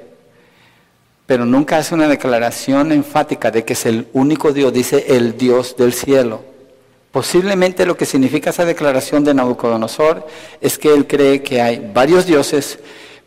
[1.28, 5.78] pero nunca hace una declaración enfática de que es el único Dios, dice el Dios
[5.78, 6.44] del cielo.
[7.12, 10.26] Posiblemente lo que significa esa declaración de Nabucodonosor
[10.60, 12.80] es que él cree que hay varios dioses,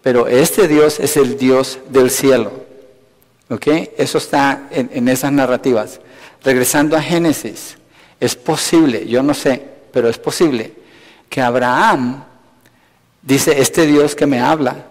[0.02, 2.52] pero este Dios es el Dios del cielo.
[3.48, 3.66] ¿Ok?
[3.96, 6.00] Eso está en, en esas narrativas.
[6.42, 7.76] Regresando a Génesis,
[8.20, 10.72] es posible, yo no sé, pero es posible
[11.28, 12.24] que Abraham
[13.22, 14.86] dice, este Dios que me habla,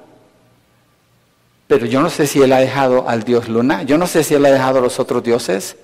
[1.67, 4.35] pero yo no sé si él ha dejado al dios Luna, yo no sé si
[4.35, 5.77] él ha dejado a los otros dioses,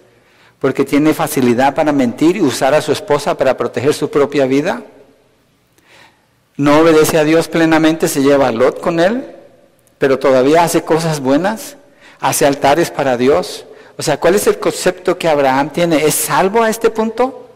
[0.60, 4.84] porque tiene facilidad para mentir y usar a su esposa para proteger su propia vida.
[6.57, 9.35] No obedece a Dios plenamente, se lleva a Lot con él,
[9.97, 11.77] pero todavía hace cosas buenas,
[12.19, 13.65] hace altares para Dios.
[13.97, 16.05] O sea, ¿cuál es el concepto que Abraham tiene?
[16.05, 17.49] ¿Es salvo a este punto?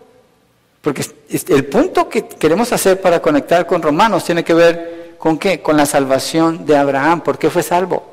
[0.82, 1.04] Porque
[1.48, 5.60] el punto que queremos hacer para conectar con Romanos tiene que ver con qué?
[5.62, 7.22] Con la salvación de Abraham.
[7.22, 8.04] ¿Por qué fue salvo?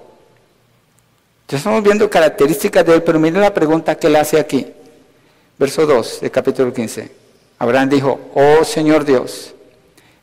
[1.49, 4.66] Ya estamos viendo características de él, pero mire la pregunta que él hace aquí.
[5.59, 7.11] Verso 2 del capítulo 15.
[7.59, 9.55] Abraham dijo, oh Señor Dios,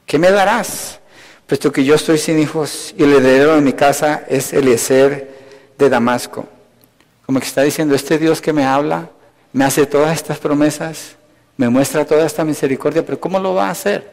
[0.09, 0.99] ¿qué me darás?
[1.45, 5.29] Puesto que yo estoy sin hijos y el heredero de mi casa es Eliezer
[5.77, 6.47] de Damasco.
[7.27, 9.11] Como que está diciendo, este Dios que me habla,
[9.53, 11.15] me hace todas estas promesas,
[11.57, 14.11] me muestra toda esta misericordia, pero ¿cómo lo va a hacer?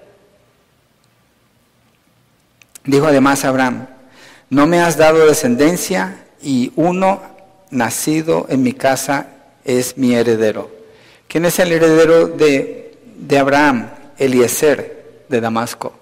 [2.84, 3.86] Dijo además Abraham,
[4.50, 7.22] no me has dado descendencia y uno
[7.70, 9.28] nacido en mi casa
[9.64, 10.70] es mi heredero.
[11.26, 13.92] ¿Quién es el heredero de, de Abraham?
[14.18, 14.95] Eliezer
[15.28, 15.92] de Damasco.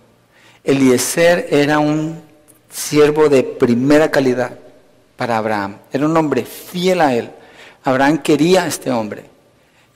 [0.63, 2.23] Eliezer era un
[2.71, 4.59] siervo de primera calidad
[5.17, 5.77] para Abraham.
[5.93, 7.31] Era un hombre fiel a él.
[7.85, 9.25] Abraham quería a este hombre.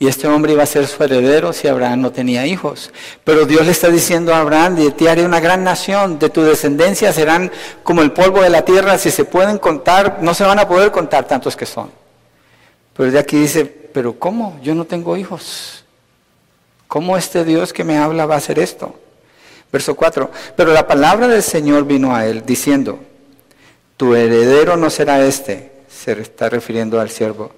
[0.00, 2.92] Y este hombre iba a ser su heredero si Abraham no tenía hijos.
[3.24, 6.42] Pero Dios le está diciendo a Abraham, de ti haré una gran nación, de tu
[6.42, 7.50] descendencia serán
[7.82, 10.92] como el polvo de la tierra, si se pueden contar, no se van a poder
[10.92, 11.90] contar tantos que son.
[12.96, 14.60] Pero de aquí dice, pero ¿cómo?
[14.62, 15.84] Yo no tengo hijos.
[16.86, 18.94] ¿Cómo este Dios que me habla va a hacer esto?
[19.70, 22.98] Verso 4, pero la palabra del Señor vino a él diciendo,
[23.96, 27.50] tu heredero no será este, se está refiriendo al siervo,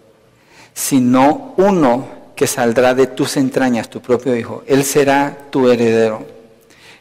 [0.74, 4.64] sino uno que saldrá de tus entrañas, tu propio hijo.
[4.66, 6.24] Él será tu heredero.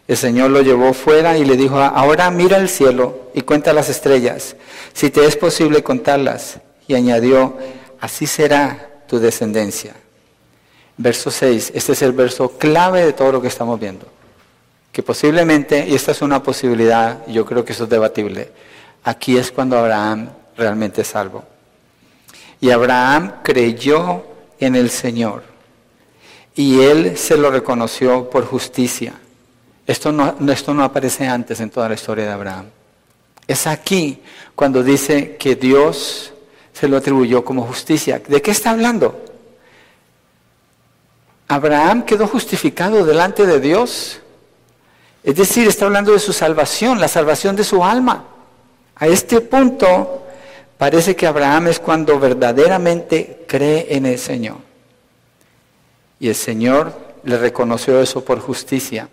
[0.07, 3.89] El Señor lo llevó fuera y le dijo, ahora mira el cielo y cuenta las
[3.89, 4.55] estrellas,
[4.93, 6.59] si te es posible contarlas.
[6.87, 7.57] Y añadió,
[7.99, 9.93] así será tu descendencia.
[10.97, 14.18] Verso 6, este es el verso clave de todo lo que estamos viendo.
[14.91, 18.51] Que posiblemente, y esta es una posibilidad, yo creo que eso es debatible,
[19.03, 21.43] aquí es cuando Abraham realmente es salvo.
[22.61, 24.23] Y Abraham creyó
[24.59, 25.43] en el Señor.
[26.55, 29.13] Y él se lo reconoció por justicia.
[29.87, 32.65] Esto no, esto no aparece antes en toda la historia de Abraham.
[33.47, 34.21] Es aquí
[34.55, 36.33] cuando dice que Dios
[36.73, 38.21] se lo atribuyó como justicia.
[38.27, 39.25] ¿De qué está hablando?
[41.47, 44.19] Abraham quedó justificado delante de Dios.
[45.23, 48.25] Es decir, está hablando de su salvación, la salvación de su alma.
[48.95, 50.23] A este punto,
[50.79, 54.55] Parece que Abraham es cuando verdaderamente cree en el Señor.
[56.21, 59.09] Y el Señor le reconoció eso por justicia.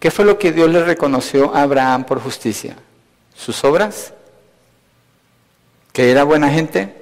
[0.00, 2.74] ¿Qué fue lo que Dios le reconoció a Abraham por justicia?
[3.32, 4.12] ¿Sus obras?
[5.92, 6.92] ¿Que era buena gente?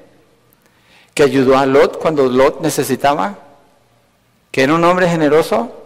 [1.15, 3.39] ¿Que ayudó a Lot cuando Lot necesitaba?
[4.51, 5.82] ¿Que era un hombre generoso?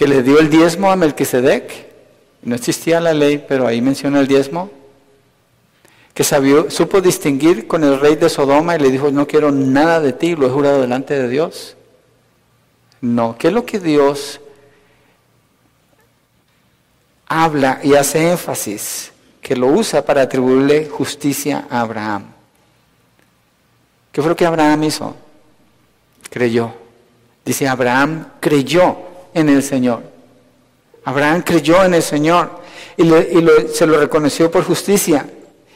[0.00, 1.70] ¿Que le dio el diezmo a Melquisedec?
[2.40, 4.70] No existía la ley, pero ahí menciona el diezmo
[6.14, 10.14] que supo distinguir con el rey de Sodoma y le dijo, no quiero nada de
[10.14, 11.76] ti, lo he jurado delante de Dios.
[13.02, 14.40] No, ¿qué es lo que Dios
[17.26, 19.12] habla y hace énfasis?
[19.42, 22.24] Que lo usa para atribuirle justicia a Abraham.
[24.10, 25.14] ¿Qué fue lo que Abraham hizo?
[26.30, 26.72] Creyó.
[27.44, 30.02] Dice, Abraham creyó en el Señor.
[31.04, 32.60] Abraham creyó en el Señor
[32.96, 33.10] y,
[33.72, 35.26] se lo reconoció por justicia.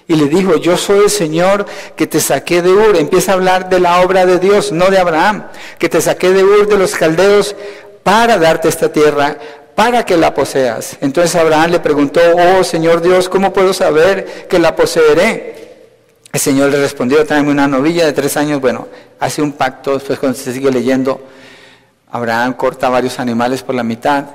[0.07, 1.65] Y le dijo, yo soy el Señor
[1.97, 2.97] que te saqué de Ur.
[2.97, 5.47] Empieza a hablar de la obra de Dios, no de Abraham,
[5.79, 7.57] que te saqué de Ur de los caldeos
[8.03, 9.39] para darte esta tierra,
[9.75, 10.99] para que la poseas.
[11.01, 15.65] Entonces Abraham le preguntó, oh Señor Dios, ¿cómo puedo saber que la poseeré?
[16.33, 18.61] El Señor le respondió, tráeme una novilla de tres años.
[18.61, 18.89] Bueno,
[19.21, 21.21] hace un pacto, después cuando se sigue leyendo,
[22.15, 24.27] Abraham corta varios animales por la mitad,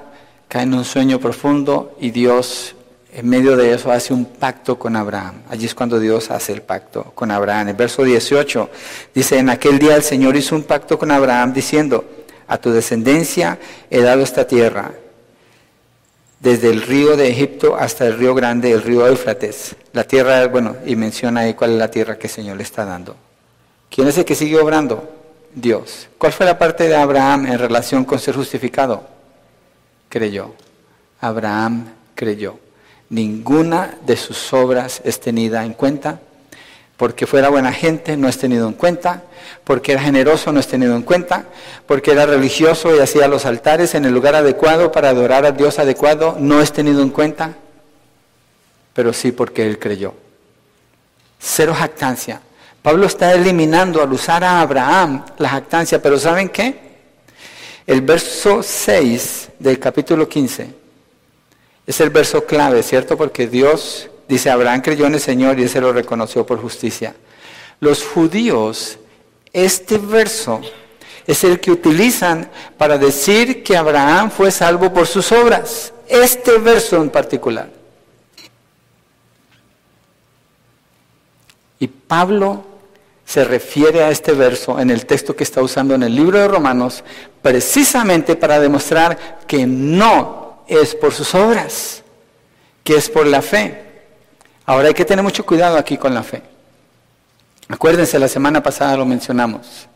[0.50, 2.76] cae en un sueño profundo y Dios
[3.14, 5.44] en medio de eso hace un pacto con Abraham.
[5.50, 7.70] Allí es cuando Dios hace el pacto con Abraham.
[7.70, 8.70] En verso 18
[9.16, 12.04] dice, en aquel día el Señor hizo un pacto con Abraham diciendo,
[12.50, 13.58] a tu descendencia
[13.90, 14.92] he dado esta tierra.
[16.42, 19.78] desde el río de Egipto hasta el río grande, el río Éufrates.
[19.94, 22.84] La tierra, bueno, y menciona ahí cuál es la tierra que el Señor le está
[22.84, 23.16] dando.
[23.90, 25.19] ¿Quién es el que sigue obrando?
[25.54, 26.08] Dios.
[26.18, 29.08] ¿Cuál fue la parte de Abraham en relación con ser justificado?
[30.10, 30.54] Creyó.
[31.20, 32.60] Abraham creyó.
[33.10, 36.20] Ninguna de sus obras es tenida en cuenta.
[36.98, 39.24] Porque fuera buena gente no es tenido en cuenta.
[39.64, 41.46] Porque era generoso no es tenido en cuenta.
[41.88, 45.80] Porque era religioso y hacía los altares en el lugar adecuado para adorar al Dios
[45.80, 47.56] adecuado no es tenido en cuenta.
[48.94, 50.14] Pero sí porque él creyó.
[51.40, 52.42] Cero jactancia.
[52.82, 56.90] Pablo está eliminando al usar a Abraham la jactancia, pero ¿saben qué?
[57.86, 60.74] El verso 6 del capítulo 15
[61.86, 63.18] es el verso clave, ¿cierto?
[63.18, 67.16] Porque Dios dice, Abraham creyó en el Señor y él se lo reconoció por justicia.
[67.80, 69.00] Los judíos,
[69.52, 70.62] este verso
[71.26, 75.94] es el que utilizan para decir que Abraham fue salvo por sus obras.
[76.08, 77.70] Este verso en particular.
[81.80, 82.69] Y Pablo
[83.30, 86.48] se refiere a este verso en el texto que está usando en el libro de
[86.48, 87.04] Romanos
[87.44, 92.02] precisamente para demostrar que no es por sus obras,
[92.84, 93.86] que es por la fe.
[94.66, 96.42] Ahora hay que tener mucho cuidado aquí con la fe.
[97.68, 99.88] Acuérdense, la semana pasada lo mencionamos.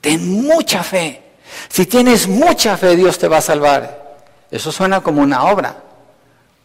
[0.00, 1.20] Ten mucha fe.
[1.68, 4.16] Si tienes mucha fe, Dios te va a salvar.
[4.50, 5.76] Eso suena como una obra,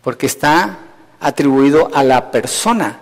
[0.02, 0.78] porque está
[1.20, 3.02] atribuido a la persona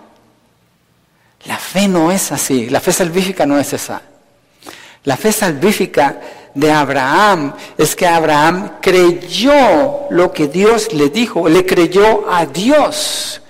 [1.66, 4.00] fe no es así, la fe salvífica no es esa.
[5.04, 6.20] La fe salvífica
[6.54, 13.40] de Abraham es que Abraham creyó lo que Dios le dijo, le creyó a Dios,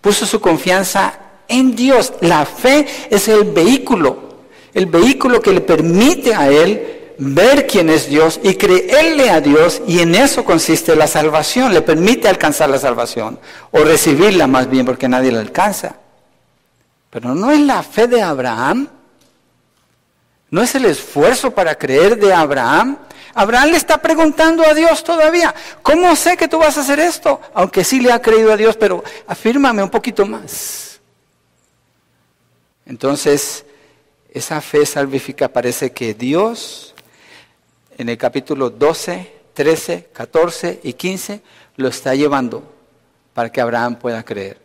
[0.00, 1.14] puso su confianza
[1.46, 2.14] en Dios.
[2.20, 4.38] La fe es el vehículo,
[4.72, 9.82] el vehículo que le permite a él ver quién es Dios y creerle a Dios
[9.86, 13.38] y en eso consiste la salvación, le permite alcanzar la salvación
[13.70, 15.96] o recibirla más bien porque nadie la alcanza.
[17.14, 18.88] Pero no es la fe de Abraham.
[20.50, 22.98] No es el esfuerzo para creer de Abraham.
[23.34, 27.40] Abraham le está preguntando a Dios todavía, ¿cómo sé que tú vas a hacer esto?
[27.54, 31.00] Aunque sí le ha creído a Dios, pero afírmame un poquito más.
[32.84, 33.64] Entonces,
[34.32, 36.96] esa fe salvífica parece que Dios,
[37.96, 41.42] en el capítulo 12, 13, 14 y 15,
[41.76, 42.64] lo está llevando
[43.32, 44.60] para que Abraham pueda creer.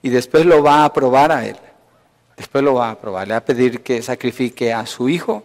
[0.00, 1.58] Y después lo va a aprobar a él.
[2.36, 3.26] Después lo va a aprobar.
[3.26, 5.44] Le va a pedir que sacrifique a su hijo.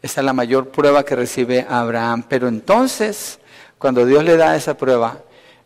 [0.00, 2.24] Esa es la mayor prueba que recibe Abraham.
[2.28, 3.38] Pero entonces,
[3.78, 5.18] cuando Dios le da esa prueba,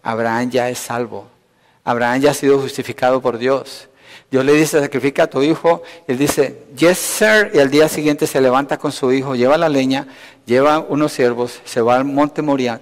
[0.02, 1.26] Abraham ya es salvo.
[1.84, 3.88] Abraham ya ha sido justificado por Dios.
[4.30, 5.82] Dios le dice, sacrifica a tu hijo.
[6.06, 7.50] Él dice, yes, sir.
[7.54, 10.08] Y al día siguiente se levanta con su hijo, lleva la leña,
[10.44, 12.80] lleva unos siervos, se va al monte Moriah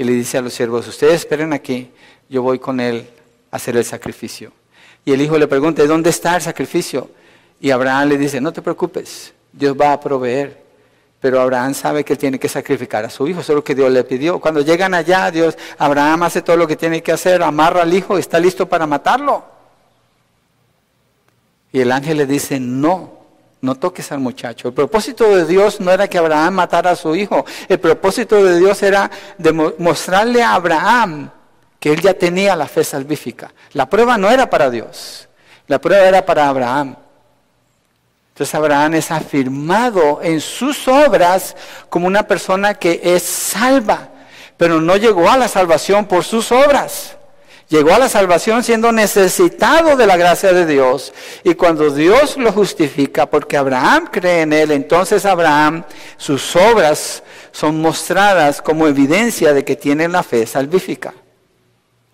[0.00, 1.90] y le dice a los siervos, ustedes esperen aquí,
[2.26, 3.06] yo voy con él
[3.50, 4.50] a hacer el sacrificio.
[5.04, 7.10] Y el hijo le pregunta, ¿dónde está el sacrificio?
[7.60, 10.60] Y Abraham le dice, no te preocupes, Dios va a proveer.
[11.20, 13.74] Pero Abraham sabe que él tiene que sacrificar a su hijo, eso es lo que
[13.74, 14.40] Dios le pidió.
[14.40, 18.16] Cuando llegan allá, Dios, Abraham hace todo lo que tiene que hacer, amarra al hijo
[18.16, 19.44] está listo para matarlo.
[21.72, 23.20] Y el ángel le dice, no,
[23.60, 24.68] no toques al muchacho.
[24.68, 27.44] El propósito de Dios no era que Abraham matara a su hijo.
[27.68, 29.10] El propósito de Dios era
[29.78, 31.30] mostrarle a Abraham
[31.80, 33.52] que él ya tenía la fe salvífica.
[33.72, 35.28] La prueba no era para Dios,
[35.66, 36.94] la prueba era para Abraham.
[38.28, 41.56] Entonces Abraham es afirmado en sus obras
[41.88, 44.08] como una persona que es salva,
[44.56, 47.16] pero no llegó a la salvación por sus obras.
[47.68, 51.12] Llegó a la salvación siendo necesitado de la gracia de Dios.
[51.44, 55.84] Y cuando Dios lo justifica, porque Abraham cree en él, entonces Abraham,
[56.16, 57.22] sus obras
[57.52, 61.14] son mostradas como evidencia de que tiene la fe salvífica.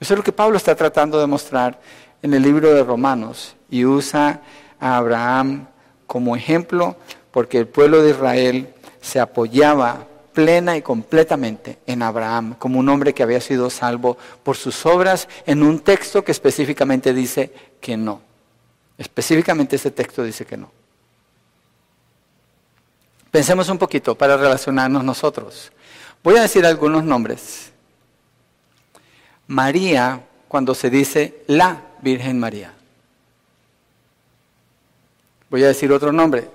[0.00, 1.80] Eso es lo que Pablo está tratando de mostrar
[2.22, 4.42] en el libro de Romanos y usa
[4.78, 5.68] a Abraham
[6.06, 6.96] como ejemplo
[7.30, 13.14] porque el pueblo de Israel se apoyaba plena y completamente en Abraham como un hombre
[13.14, 18.20] que había sido salvo por sus obras en un texto que específicamente dice que no.
[18.98, 20.70] Específicamente ese texto dice que no.
[23.30, 25.72] Pensemos un poquito para relacionarnos nosotros.
[26.22, 27.72] Voy a decir algunos nombres
[29.48, 32.72] María cuando se dice la Virgen María.
[35.50, 36.50] Voy a decir otro nombre.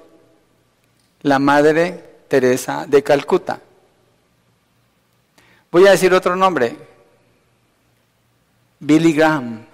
[1.21, 3.61] La Madre Teresa de Calcuta.
[5.71, 6.75] Voy a decir otro nombre.
[8.79, 9.65] Billy Graham.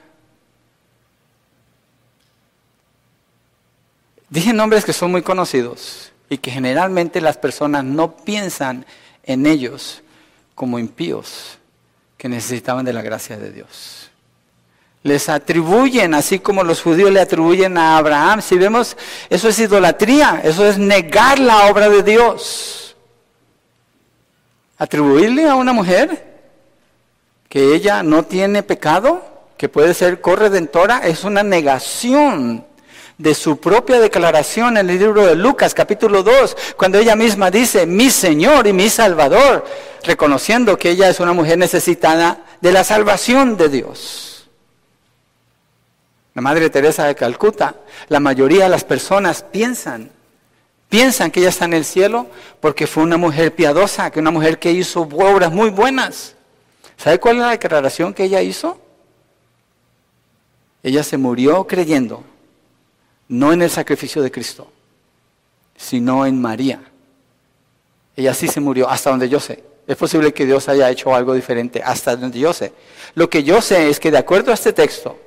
[4.30, 8.86] Dije nombres que son muy conocidos y que generalmente las personas no piensan
[9.24, 10.04] en ellos
[10.54, 11.57] como impíos
[12.18, 14.10] que necesitaban de la gracia de Dios.
[15.04, 18.42] Les atribuyen, así como los judíos le atribuyen a Abraham.
[18.42, 18.98] Si vemos,
[19.30, 22.96] eso es idolatría, eso es negar la obra de Dios.
[24.78, 26.26] Atribuirle a una mujer
[27.48, 29.24] que ella no tiene pecado,
[29.58, 32.66] que puede ser corredentora, es una negación
[33.18, 37.86] de su propia declaración en el libro de Lucas capítulo 2, cuando ella misma dice,
[37.86, 39.66] mi Señor y mi Salvador,
[40.04, 44.50] reconociendo que ella es una mujer necesitada de la salvación de Dios.
[46.36, 47.76] La Madre Teresa de Calcuta,
[48.10, 50.12] la mayoría de las personas piensan,
[50.88, 52.28] piensan que ella está en el cielo
[52.60, 56.36] porque fue una mujer piadosa, que una mujer que hizo obras muy buenas.
[56.96, 58.80] ¿Sabe cuál es la declaración que ella hizo?
[60.84, 62.24] Ella se murió creyendo
[63.28, 64.72] no en el sacrificio de Cristo,
[65.76, 66.82] sino en María.
[68.16, 69.64] Ella sí se murió, hasta donde yo sé.
[69.86, 72.74] Es posible que Dios haya hecho algo diferente, hasta donde yo sé.
[73.16, 75.18] Lo que yo sé es que de acuerdo a este texto,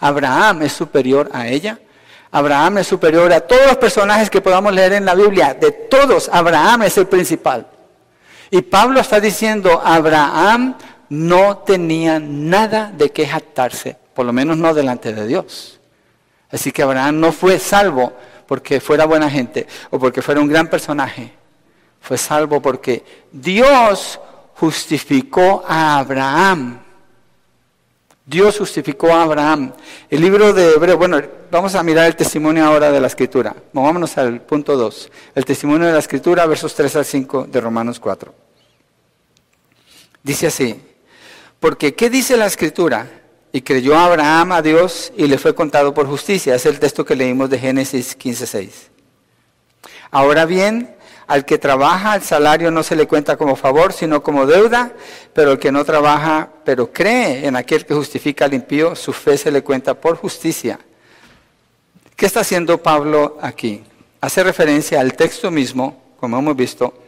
[0.00, 1.78] Abraham es superior a ella.
[2.32, 5.54] Abraham es superior a todos los personajes que podamos leer en la Biblia.
[5.54, 7.66] De todos, Abraham es el principal.
[8.50, 10.76] Y Pablo está diciendo, Abraham
[11.08, 15.78] no tenía nada de qué jactarse, por lo menos no delante de Dios.
[16.52, 18.12] Así que Abraham no fue salvo
[18.46, 21.32] porque fuera buena gente o porque fuera un gran personaje.
[22.00, 24.20] Fue salvo porque Dios
[24.56, 26.78] justificó a Abraham.
[28.26, 29.72] Dios justificó a Abraham.
[30.10, 33.56] El libro de Hebreo, bueno, vamos a mirar el testimonio ahora de la escritura.
[33.72, 35.10] Vámonos al punto 2.
[35.34, 38.34] El testimonio de la escritura, versos 3 al 5 de Romanos 4.
[40.22, 40.80] Dice así,
[41.58, 43.21] porque ¿qué dice la escritura?
[43.52, 46.54] Y creyó Abraham a Dios y le fue contado por justicia.
[46.54, 48.70] Es el texto que leímos de Génesis 15.6.
[50.10, 50.96] Ahora bien,
[51.26, 54.92] al que trabaja el salario no se le cuenta como favor, sino como deuda,
[55.32, 59.36] pero el que no trabaja, pero cree en aquel que justifica al impío, su fe
[59.36, 60.78] se le cuenta por justicia.
[62.16, 63.82] ¿Qué está haciendo Pablo aquí?
[64.20, 67.01] Hace referencia al texto mismo, como hemos visto,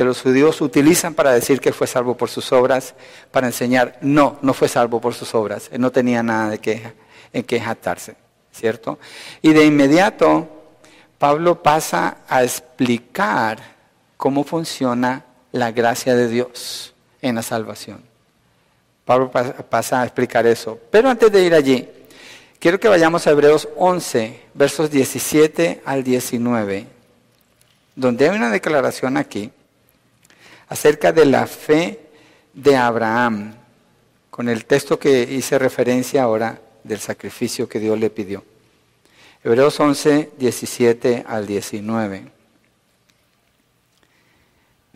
[0.00, 2.94] que los judíos utilizan para decir que fue salvo por sus obras,
[3.30, 6.94] para enseñar, no, no fue salvo por sus obras, él no tenía nada de
[7.34, 8.16] en que jactarse,
[8.50, 8.98] ¿cierto?
[9.42, 10.48] Y de inmediato,
[11.18, 13.58] Pablo pasa a explicar
[14.16, 18.02] cómo funciona la gracia de Dios en la salvación.
[19.04, 20.80] Pablo pasa a explicar eso.
[20.90, 21.86] Pero antes de ir allí,
[22.58, 26.86] quiero que vayamos a Hebreos 11, versos 17 al 19,
[27.96, 29.52] donde hay una declaración aquí
[30.70, 31.98] acerca de la fe
[32.54, 33.54] de Abraham,
[34.30, 38.44] con el texto que hice referencia ahora del sacrificio que Dios le pidió.
[39.42, 42.32] Hebreos 11, 17 al 19.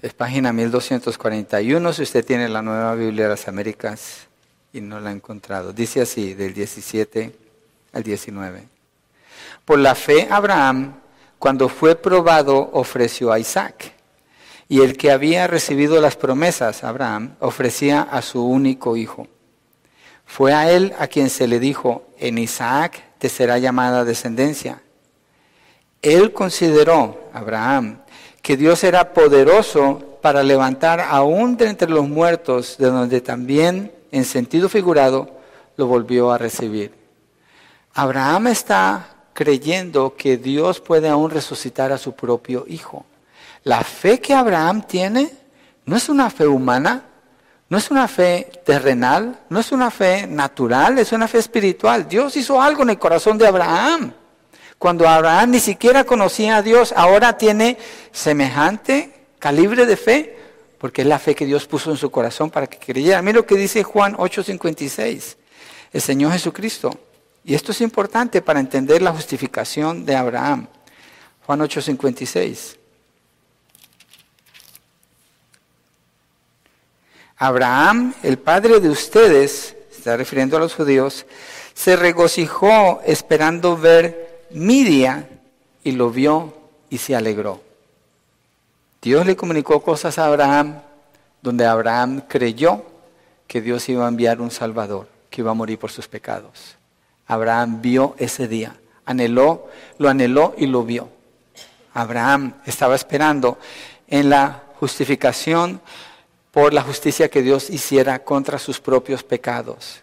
[0.00, 4.28] Es página 1241 si usted tiene la nueva Biblia de las Américas
[4.72, 5.72] y no la ha encontrado.
[5.72, 7.34] Dice así, del 17
[7.92, 8.68] al 19.
[9.64, 11.00] Por la fe Abraham,
[11.38, 13.94] cuando fue probado, ofreció a Isaac.
[14.68, 19.28] Y el que había recibido las promesas, Abraham, ofrecía a su único hijo.
[20.24, 24.82] Fue a él a quien se le dijo, en Isaac te será llamada descendencia.
[26.02, 27.98] Él consideró, Abraham,
[28.42, 34.24] que Dios era poderoso para levantar aún de entre los muertos, de donde también, en
[34.24, 35.30] sentido figurado,
[35.76, 36.92] lo volvió a recibir.
[37.94, 43.04] Abraham está creyendo que Dios puede aún resucitar a su propio hijo.
[43.64, 45.30] La fe que Abraham tiene
[45.86, 47.02] no es una fe humana,
[47.70, 52.06] no es una fe terrenal, no es una fe natural, es una fe espiritual.
[52.06, 54.12] Dios hizo algo en el corazón de Abraham.
[54.78, 57.78] Cuando Abraham ni siquiera conocía a Dios, ahora tiene
[58.12, 60.36] semejante calibre de fe,
[60.78, 63.22] porque es la fe que Dios puso en su corazón para que creyera.
[63.22, 65.38] Mira lo que dice Juan 8:56,
[65.90, 66.90] el Señor Jesucristo.
[67.42, 70.68] Y esto es importante para entender la justificación de Abraham.
[71.46, 72.83] Juan 8:56.
[77.44, 81.26] Abraham, el padre de ustedes, está refiriendo a los judíos,
[81.74, 85.28] se regocijó esperando ver mi día
[85.82, 86.54] y lo vio
[86.88, 87.60] y se alegró.
[89.02, 90.80] Dios le comunicó cosas a Abraham
[91.42, 92.82] donde Abraham creyó
[93.46, 96.76] que Dios iba a enviar un Salvador, que iba a morir por sus pecados.
[97.26, 98.74] Abraham vio ese día,
[99.04, 99.68] anheló,
[99.98, 101.10] lo anheló y lo vio.
[101.92, 103.58] Abraham estaba esperando
[104.08, 105.82] en la justificación
[106.54, 110.02] por la justicia que Dios hiciera contra sus propios pecados.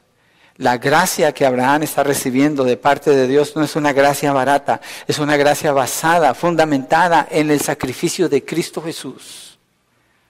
[0.58, 4.82] La gracia que Abraham está recibiendo de parte de Dios no es una gracia barata,
[5.08, 9.58] es una gracia basada, fundamentada en el sacrificio de Cristo Jesús.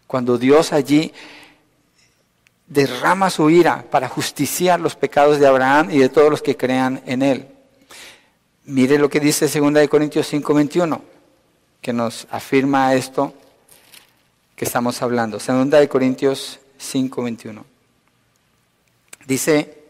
[0.05, 1.11] Cuando Dios allí
[2.67, 7.01] derrama su ira para justiciar los pecados de Abraham y de todos los que crean
[7.07, 7.47] en él.
[8.65, 11.01] Mire lo que dice 2 Corintios 5:21,
[11.81, 13.33] que nos afirma esto
[14.65, 15.39] estamos hablando.
[15.39, 17.63] 2 Corintios 5:21.
[19.25, 19.81] Dice,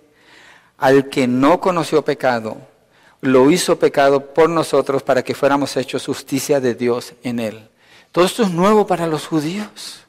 [0.78, 2.58] al que no conoció pecado,
[3.22, 7.70] lo hizo pecado por nosotros para que fuéramos hechos justicia de Dios en él.
[8.12, 10.02] Todo esto es nuevo para los judíos.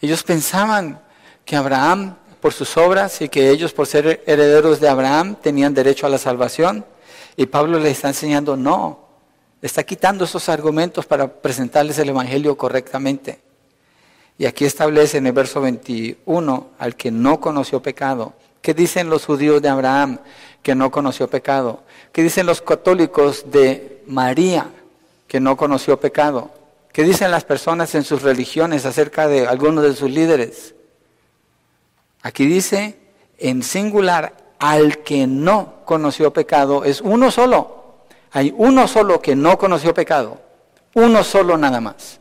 [0.00, 1.00] Ellos pensaban
[1.44, 6.06] que Abraham, por sus obras y que ellos, por ser herederos de Abraham, tenían derecho
[6.06, 6.84] a la salvación.
[7.36, 9.06] Y Pablo les está enseñando, no,
[9.60, 13.51] está quitando esos argumentos para presentarles el Evangelio correctamente.
[14.38, 18.32] Y aquí establece en el verso 21, al que no conoció pecado.
[18.60, 20.18] ¿Qué dicen los judíos de Abraham
[20.62, 21.82] que no conoció pecado?
[22.12, 24.66] ¿Qué dicen los católicos de María
[25.26, 26.50] que no conoció pecado?
[26.92, 30.74] ¿Qué dicen las personas en sus religiones acerca de algunos de sus líderes?
[32.22, 32.98] Aquí dice
[33.38, 38.04] en singular, al que no conoció pecado, es uno solo.
[38.30, 40.40] Hay uno solo que no conoció pecado.
[40.94, 42.20] Uno solo nada más.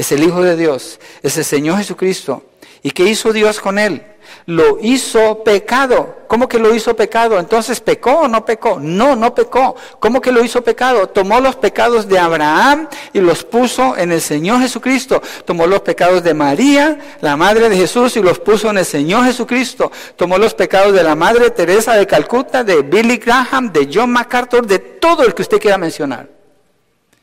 [0.00, 2.42] Es el Hijo de Dios, es el Señor Jesucristo.
[2.82, 4.02] ¿Y qué hizo Dios con él?
[4.46, 6.16] lo hizo pecado.
[6.26, 7.38] ¿Cómo que lo hizo pecado?
[7.38, 8.78] Entonces, ¿pecó o no pecó?
[8.80, 9.76] No, no pecó.
[9.98, 11.06] ¿Cómo que lo hizo pecado?
[11.08, 15.20] Tomó los pecados de Abraham y los puso en el Señor Jesucristo.
[15.44, 19.26] Tomó los pecados de María, la madre de Jesús, y los puso en el Señor
[19.26, 19.92] Jesucristo.
[20.16, 24.66] Tomó los pecados de la madre Teresa de Calcuta, de Billy Graham, de John MacArthur,
[24.66, 26.39] de todo el que usted quiera mencionar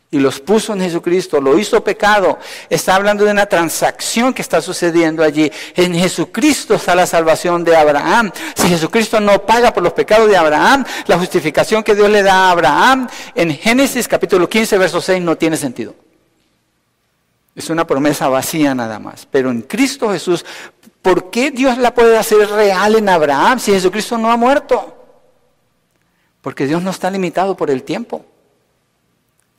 [0.09, 2.39] y los puso en Jesucristo, lo hizo pecado.
[2.69, 5.51] Está hablando de una transacción que está sucediendo allí.
[5.75, 8.31] En Jesucristo está la salvación de Abraham.
[8.55, 12.47] Si Jesucristo no paga por los pecados de Abraham, la justificación que Dios le da
[12.47, 15.93] a Abraham en Génesis capítulo 15, verso 6 no tiene sentido.
[17.53, 19.27] Es una promesa vacía nada más.
[19.29, 20.45] Pero en Cristo Jesús,
[21.01, 24.93] ¿por qué Dios la puede hacer real en Abraham si Jesucristo no ha muerto?
[26.39, 28.23] Porque Dios no está limitado por el tiempo.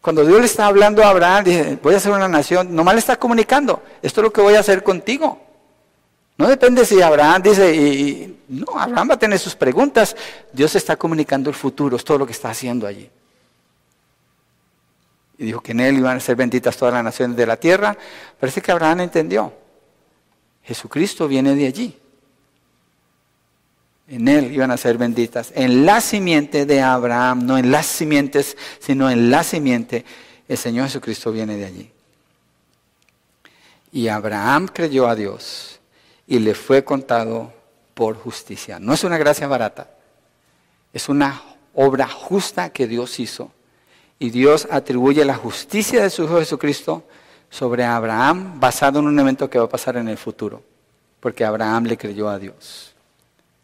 [0.00, 3.00] Cuando Dios le está hablando a Abraham, dice, voy a hacer una nación, nomás le
[3.00, 5.40] está comunicando, esto es lo que voy a hacer contigo.
[6.36, 10.14] No depende si Abraham dice, y, no, Abraham va a tener sus preguntas,
[10.52, 13.10] Dios está comunicando el futuro, es todo lo que está haciendo allí.
[15.38, 17.96] Y dijo que en él iban a ser benditas todas las naciones de la tierra.
[18.40, 19.52] Parece que Abraham entendió.
[20.64, 21.98] Jesucristo viene de allí.
[24.08, 25.52] En él iban a ser benditas.
[25.54, 30.04] En la simiente de Abraham, no en las simientes, sino en la simiente,
[30.48, 31.90] el Señor Jesucristo viene de allí.
[33.92, 35.80] Y Abraham creyó a Dios
[36.26, 37.52] y le fue contado
[37.94, 38.78] por justicia.
[38.78, 39.90] No es una gracia barata,
[40.92, 41.42] es una
[41.74, 43.52] obra justa que Dios hizo.
[44.18, 47.04] Y Dios atribuye la justicia de su Hijo Jesucristo
[47.50, 50.62] sobre Abraham basado en un evento que va a pasar en el futuro,
[51.20, 52.87] porque Abraham le creyó a Dios.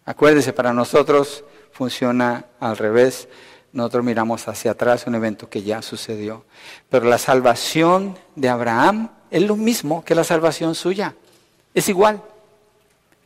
[0.04, 3.28] Acuérdese, para nosotros funciona al revés.
[3.72, 6.44] Nosotros miramos hacia atrás un evento que ya sucedió.
[6.88, 11.14] Pero la salvación de Abraham es lo mismo que la salvación suya.
[11.72, 12.22] Es igual.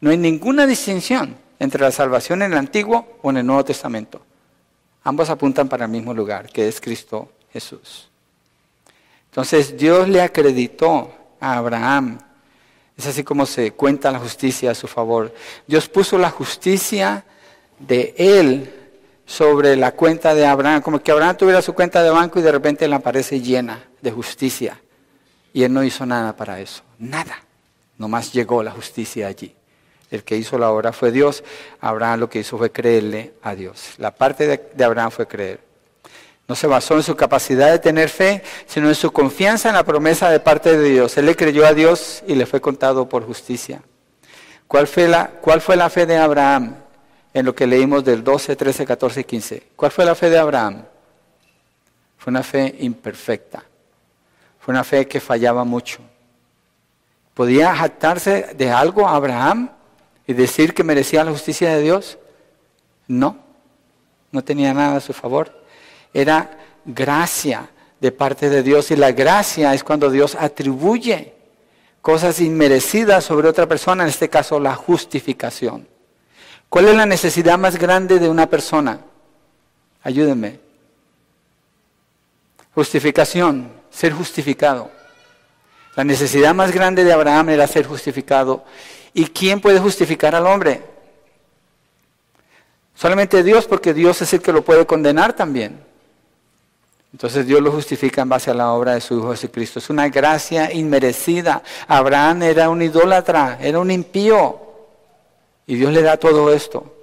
[0.00, 4.22] No hay ninguna distinción entre la salvación en el Antiguo o en el Nuevo Testamento.
[5.04, 8.08] Ambos apuntan para el mismo lugar, que es Cristo Jesús.
[9.30, 12.18] Entonces Dios le acreditó a Abraham
[12.98, 15.32] es así como se cuenta la justicia a su favor.
[15.68, 17.24] Dios puso la justicia
[17.78, 18.74] de él
[19.24, 22.50] sobre la cuenta de Abraham, como que Abraham tuviera su cuenta de banco y de
[22.50, 24.80] repente le aparece llena de justicia.
[25.52, 27.38] Y él no hizo nada para eso, nada.
[27.98, 29.54] Nomás llegó la justicia allí.
[30.10, 31.44] El que hizo la obra fue Dios.
[31.80, 33.94] Abraham lo que hizo fue creerle a Dios.
[33.98, 35.67] La parte de Abraham fue creer.
[36.48, 39.84] No se basó en su capacidad de tener fe, sino en su confianza en la
[39.84, 41.18] promesa de parte de Dios.
[41.18, 43.82] Él le creyó a Dios y le fue contado por justicia.
[44.66, 46.76] ¿Cuál fue la, cuál fue la fe de Abraham
[47.34, 49.68] en lo que leímos del 12, 13, 14 y 15?
[49.76, 50.84] ¿Cuál fue la fe de Abraham?
[52.16, 53.62] Fue una fe imperfecta.
[54.58, 55.98] Fue una fe que fallaba mucho.
[57.34, 59.70] ¿Podía jactarse de algo Abraham
[60.26, 62.18] y decir que merecía la justicia de Dios?
[63.06, 63.36] No,
[64.32, 65.58] no tenía nada a su favor
[66.12, 71.34] era gracia de parte de Dios y la gracia es cuando Dios atribuye
[72.00, 75.86] cosas inmerecidas sobre otra persona, en este caso la justificación.
[76.68, 79.00] ¿Cuál es la necesidad más grande de una persona?
[80.02, 80.60] Ayúdenme.
[82.74, 84.90] Justificación, ser justificado.
[85.96, 88.64] La necesidad más grande de Abraham era ser justificado.
[89.14, 90.82] ¿Y quién puede justificar al hombre?
[92.94, 95.87] Solamente Dios, porque Dios es el que lo puede condenar también.
[97.12, 99.78] Entonces Dios lo justifica en base a la obra de su Hijo Jesucristo.
[99.78, 101.62] Es una gracia inmerecida.
[101.86, 104.60] Abraham era un idólatra, era un impío.
[105.66, 106.94] Y Dios le da todo esto.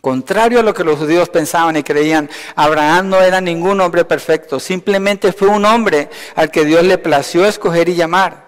[0.00, 4.60] Contrario a lo que los judíos pensaban y creían, Abraham no era ningún hombre perfecto,
[4.60, 8.46] simplemente fue un hombre al que Dios le plació escoger y llamar.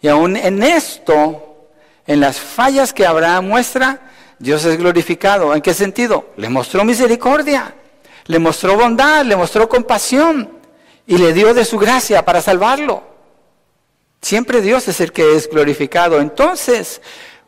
[0.00, 1.66] Y aún en esto,
[2.06, 4.00] en las fallas que Abraham muestra,
[4.38, 5.52] Dios es glorificado.
[5.52, 6.26] ¿En qué sentido?
[6.36, 7.74] Le mostró misericordia,
[8.30, 10.48] le mostró bondad, le mostró compasión
[11.04, 13.02] y le dio de su gracia para salvarlo.
[14.22, 16.20] Siempre Dios es el que es glorificado.
[16.20, 17.02] Entonces,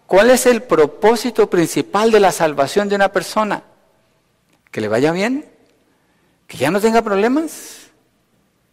[0.09, 3.63] ¿cuál es el propósito principal de la salvación de una persona?
[4.73, 5.49] Que le vaya bien,
[6.49, 7.93] que ya no tenga problemas,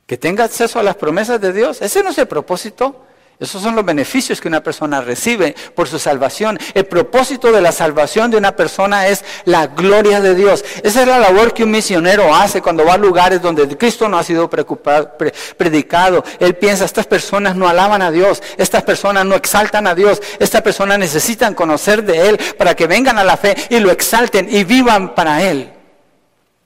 [0.08, 1.80] que tenga acceso a las promesas de Dios.
[1.80, 3.06] Ese no es el propósito.
[3.40, 6.60] Esos son los beneficios que una persona recibe por su salvación.
[6.74, 10.66] El propósito de la salvación de una persona es la gloria de Dios.
[10.84, 14.18] Esa es la labor que un misionero hace cuando va a lugares donde Cristo no
[14.18, 16.26] ha sido predicado.
[16.38, 20.62] Él piensa, estas personas no alaban a Dios, estas personas no exaltan a Dios, estas
[20.62, 24.66] personas necesitan conocer de Él para que vengan a la fe y lo exalten y
[24.66, 25.79] vivan para Él.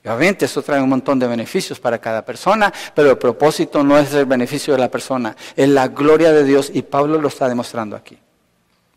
[0.06, 4.14] Obviamente eso trae un montón de beneficios para cada persona, pero el propósito no es
[4.14, 7.96] el beneficio de la persona, es la gloria de Dios y Pablo lo está demostrando
[7.96, 8.18] aquí.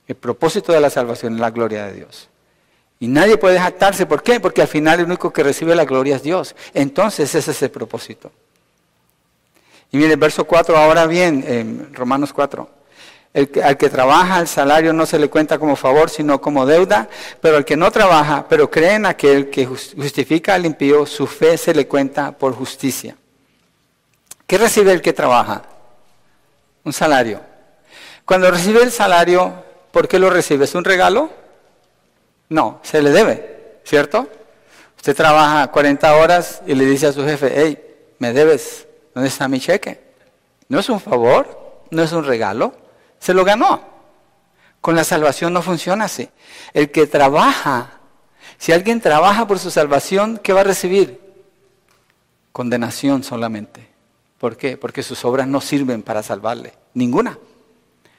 [0.08, 2.28] El propósito de la salvación es la gloria de Dios.
[2.98, 4.40] Y nadie puede jactarse, ¿por qué?
[4.40, 6.56] Porque al final el único que recibe la gloria es Dios.
[6.74, 8.32] Entonces ese es el propósito.
[9.92, 12.75] Y mire, verso 4, ahora bien, en Romanos 4
[13.62, 17.08] al que trabaja el salario no se le cuenta como favor, sino como deuda,
[17.42, 21.58] pero al que no trabaja, pero cree en aquel que justifica al impío, su fe
[21.58, 23.14] se le cuenta por justicia.
[24.46, 25.62] ¿Qué recibe el que trabaja?
[26.84, 27.42] Un salario.
[28.24, 29.52] Cuando recibe el salario,
[29.90, 30.64] ¿por qué lo recibe?
[30.64, 31.28] ¿Es un regalo?
[32.48, 34.28] No, se le debe, ¿cierto?
[34.96, 37.78] Usted trabaja 40 horas y le dice a su jefe, hey,
[38.18, 40.00] me debes, ¿dónde está mi cheque?
[40.68, 42.72] No es un favor, no es un regalo,
[43.26, 43.80] se lo ganó.
[44.80, 46.28] Con la salvación no funciona así.
[46.72, 47.98] El que trabaja,
[48.56, 51.20] si alguien trabaja por su salvación, ¿qué va a recibir?
[52.52, 53.88] Condenación solamente.
[54.38, 54.76] ¿Por qué?
[54.76, 56.74] Porque sus obras no sirven para salvarle.
[56.94, 57.36] Ninguna.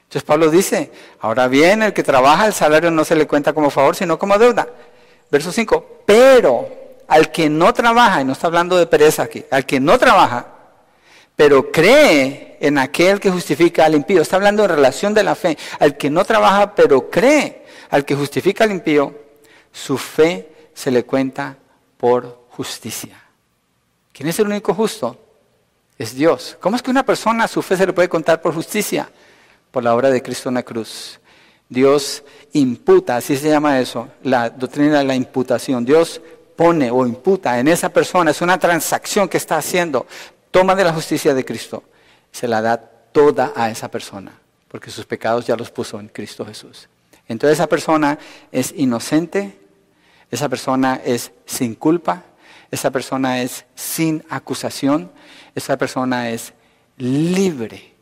[0.02, 3.70] Entonces Pablo dice, ahora bien, el que trabaja, el salario no se le cuenta como
[3.70, 4.68] favor, sino como deuda.
[5.30, 6.68] Verso 5, pero
[7.08, 10.57] al que no trabaja, y no está hablando de pereza aquí, al que no trabaja,
[11.38, 14.20] pero cree en aquel que justifica al impío.
[14.20, 15.56] Está hablando en relación de la fe.
[15.78, 19.14] Al que no trabaja, pero cree al que justifica al impío,
[19.70, 21.56] su fe se le cuenta
[21.96, 23.22] por justicia.
[24.12, 25.16] ¿Quién es el único justo?
[25.96, 26.56] Es Dios.
[26.58, 29.08] ¿Cómo es que una persona su fe se le puede contar por justicia?
[29.70, 31.20] Por la obra de Cristo en la cruz.
[31.68, 32.24] Dios
[32.54, 35.84] imputa, así se llama eso, la doctrina de la imputación.
[35.84, 36.20] Dios
[36.56, 40.04] pone o imputa en esa persona, es una transacción que está haciendo
[40.58, 41.84] toma de la justicia de Cristo,
[42.32, 44.32] se la da toda a esa persona,
[44.66, 46.88] porque sus pecados ya los puso en Cristo Jesús.
[47.28, 48.18] Entonces esa persona
[48.50, 49.56] es inocente,
[50.32, 52.24] esa persona es sin culpa,
[52.72, 55.12] esa persona es sin acusación,
[55.54, 56.54] esa persona es
[56.96, 57.94] libre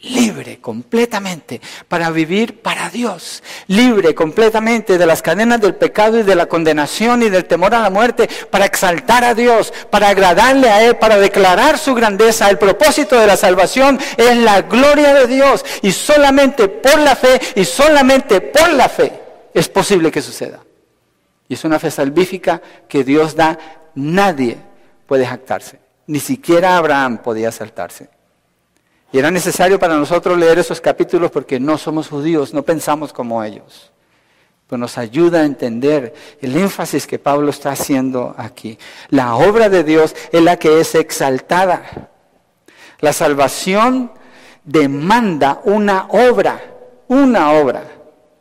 [0.00, 6.36] libre completamente para vivir para Dios, libre completamente de las cadenas del pecado y de
[6.36, 10.84] la condenación y del temor a la muerte, para exaltar a Dios, para agradarle a
[10.84, 12.48] Él, para declarar su grandeza.
[12.48, 17.40] El propósito de la salvación es la gloria de Dios y solamente por la fe
[17.56, 19.12] y solamente por la fe
[19.52, 20.60] es posible que suceda.
[21.48, 23.58] Y es una fe salvífica que Dios da,
[23.94, 24.58] nadie
[25.06, 28.17] puede jactarse, ni siquiera Abraham podía saltarse.
[29.10, 33.42] Y era necesario para nosotros leer esos capítulos porque no somos judíos, no pensamos como
[33.42, 33.90] ellos.
[34.66, 38.78] Pero nos ayuda a entender el énfasis que Pablo está haciendo aquí.
[39.08, 42.10] La obra de Dios es la que es exaltada.
[43.00, 44.12] La salvación
[44.62, 46.60] demanda una obra,
[47.06, 47.84] una obra,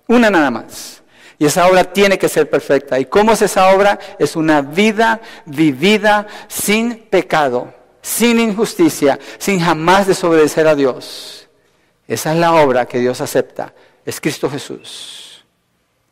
[0.07, 1.01] una nada más.
[1.39, 2.99] Y esa obra tiene que ser perfecta.
[2.99, 3.97] ¿Y cómo es esa obra?
[4.19, 11.47] Es una vida vivida sin pecado sin injusticia, sin jamás desobedecer a Dios.
[12.07, 13.73] Esa es la obra que Dios acepta,
[14.05, 15.43] es Cristo Jesús.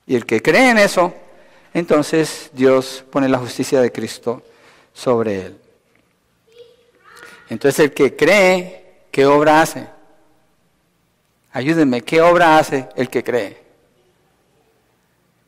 [0.05, 1.13] Y el que cree en eso,
[1.73, 4.43] entonces Dios pone la justicia de Cristo
[4.93, 5.57] sobre él.
[7.49, 9.87] Entonces el que cree, ¿qué obra hace?
[11.51, 13.63] Ayúdenme, ¿qué obra hace el que cree?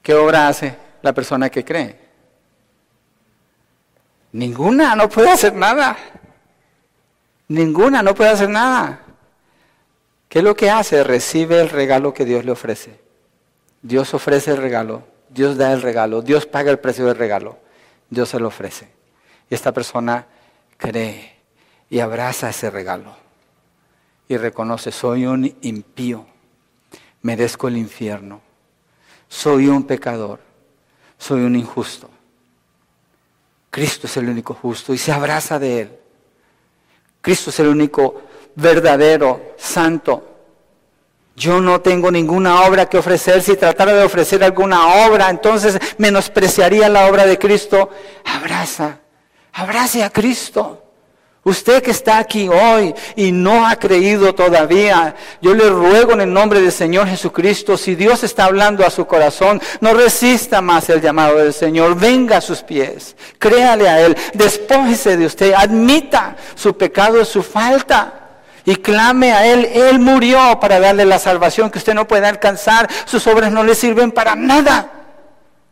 [0.01, 1.99] ¿Qué obra hace la persona que cree?
[4.31, 5.97] Ninguna, no puede hacer nada.
[7.47, 9.01] Ninguna, no puede hacer nada.
[10.29, 11.03] ¿Qué es lo que hace?
[11.03, 12.99] Recibe el regalo que Dios le ofrece.
[13.81, 17.57] Dios ofrece el regalo, Dios da el regalo, Dios paga el precio del regalo,
[18.09, 18.89] Dios se lo ofrece.
[19.49, 20.25] Y esta persona
[20.77, 21.37] cree
[21.89, 23.15] y abraza ese regalo
[24.27, 26.25] y reconoce, soy un impío,
[27.21, 28.41] merezco el infierno,
[29.29, 30.39] soy un pecador,
[31.17, 32.09] soy un injusto.
[33.69, 35.99] Cristo es el único justo y se abraza de Él.
[37.27, 38.21] Cristo es el único
[38.55, 40.23] verdadero, santo.
[41.35, 43.41] Yo no tengo ninguna obra que ofrecer.
[43.41, 47.89] Si tratara de ofrecer alguna obra, entonces menospreciaría la obra de Cristo.
[48.23, 48.99] Abraza,
[49.51, 50.86] abrace a Cristo.
[51.47, 56.33] Usted que está aquí hoy y no ha creído todavía, yo le ruego en el
[56.33, 60.99] nombre del Señor Jesucristo, si Dios está hablando a su corazón, no resista más el
[60.99, 66.75] llamado del Señor, venga a sus pies, créale a Él, despójese de usted, admita su
[66.75, 69.69] pecado, su falta y clame a Él.
[69.71, 72.89] Él murió para darle la salvación que usted no puede alcanzar.
[73.05, 74.91] Sus obras no le sirven para nada.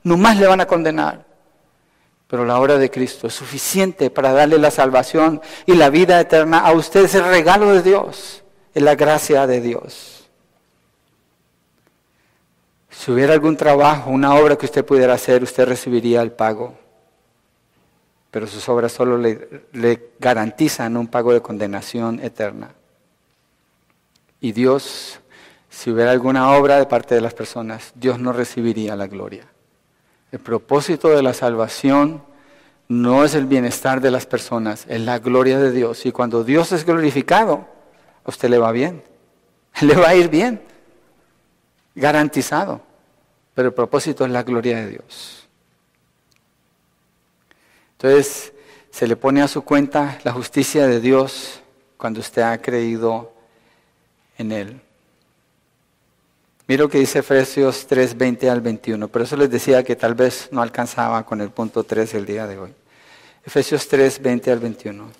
[0.04, 1.35] Nomás le van a condenar.
[2.36, 6.60] Pero la obra de Cristo es suficiente para darle la salvación y la vida eterna
[6.60, 7.06] a usted.
[7.06, 10.26] Es el regalo de Dios, es la gracia de Dios.
[12.90, 16.78] Si hubiera algún trabajo, una obra que usted pudiera hacer, usted recibiría el pago.
[18.32, 22.72] Pero sus obras solo le, le garantizan un pago de condenación eterna.
[24.42, 25.22] Y Dios,
[25.70, 29.55] si hubiera alguna obra de parte de las personas, Dios no recibiría la gloria.
[30.36, 32.22] El propósito de la salvación
[32.90, 36.06] no es el bienestar de las personas, es la gloria de Dios.
[36.06, 37.66] Y cuando Dios es glorificado,
[38.26, 39.02] a usted le va bien,
[39.80, 40.62] le va a ir bien,
[41.96, 42.82] garantizado.
[43.54, 45.48] Pero el propósito es la gloria de Dios.
[47.94, 48.52] Entonces,
[48.92, 51.62] se le pone a su cuenta la justicia de Dios
[51.96, 53.32] cuando usted ha creído
[54.38, 54.82] en Él.
[56.68, 59.08] Mira lo que dice Efesios 3, 20 al 21.
[59.08, 62.48] Por eso les decía que tal vez no alcanzaba con el punto 3 el día
[62.48, 62.74] de hoy.
[63.46, 65.12] Efesios 3, 20 al 21.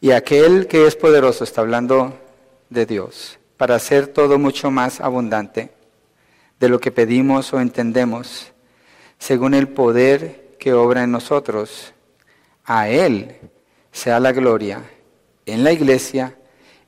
[0.00, 2.18] Y aquel que es poderoso, está hablando
[2.70, 5.70] de Dios, para hacer todo mucho más abundante
[6.58, 8.50] de lo que pedimos o entendemos,
[9.18, 11.92] según el poder que obra en nosotros.
[12.64, 13.36] A Él
[13.92, 14.82] sea la gloria
[15.44, 16.34] en la iglesia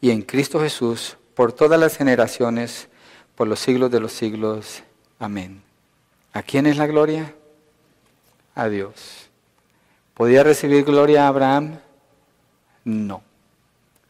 [0.04, 2.88] y en Cristo Jesús por todas las generaciones,
[3.34, 4.82] por los siglos de los siglos.
[5.18, 5.62] Amén.
[6.34, 7.34] ¿A quién es la gloria?
[8.54, 9.30] A Dios.
[10.12, 11.78] ¿Podía recibir gloria a Abraham?
[12.84, 13.22] No.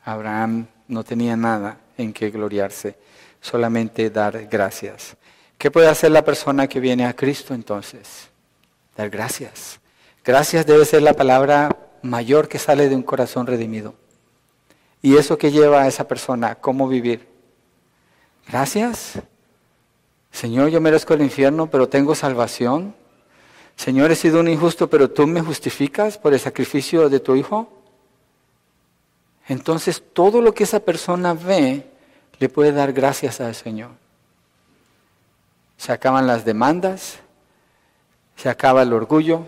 [0.05, 2.99] Abraham no tenía nada en que gloriarse,
[3.40, 5.16] solamente dar gracias.
[5.57, 8.30] ¿Qué puede hacer la persona que viene a Cristo entonces?
[8.97, 9.78] Dar gracias.
[10.24, 11.68] Gracias debe ser la palabra
[12.03, 13.95] mayor que sale de un corazón redimido.
[15.05, 16.55] ¿Y eso que lleva a esa persona?
[16.55, 17.28] ¿Cómo vivir?
[18.48, 19.20] Gracias.
[20.32, 22.94] Señor, yo merezco el infierno, pero tengo salvación.
[23.76, 27.68] Señor, he sido un injusto, pero tú me justificas por el sacrificio de tu Hijo.
[29.46, 31.86] Entonces, todo lo que esa persona ve
[32.38, 33.90] le puede dar gracias al Señor.
[35.76, 37.18] Se acaban las demandas,
[38.36, 39.42] se acaba el orgullo,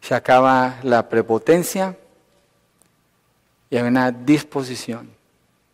[0.00, 1.96] se acaba la prepotencia
[3.70, 5.10] y hay una disposición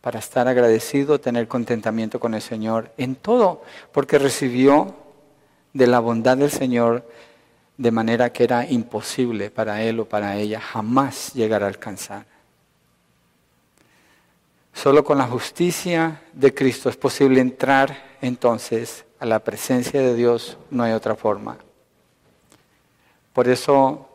[0.01, 4.95] para estar agradecido, tener contentamiento con el Señor en todo, porque recibió
[5.71, 7.07] de la bondad del Señor
[7.77, 12.25] de manera que era imposible para él o para ella jamás llegar a alcanzar.
[14.73, 20.57] Solo con la justicia de Cristo es posible entrar entonces a la presencia de Dios,
[20.69, 21.57] no hay otra forma.
[23.31, 24.09] Por eso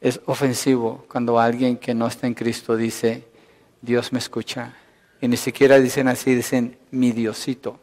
[0.00, 3.26] es ofensivo cuando alguien que no está en Cristo dice,
[3.80, 4.74] Dios me escucha.
[5.20, 7.78] Y ni siquiera dicen así, dicen mi Diosito,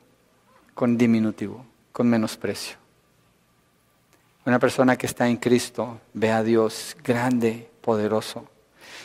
[0.74, 2.78] con diminutivo, con menosprecio.
[4.46, 8.46] Una persona que está en Cristo ve a Dios grande, poderoso.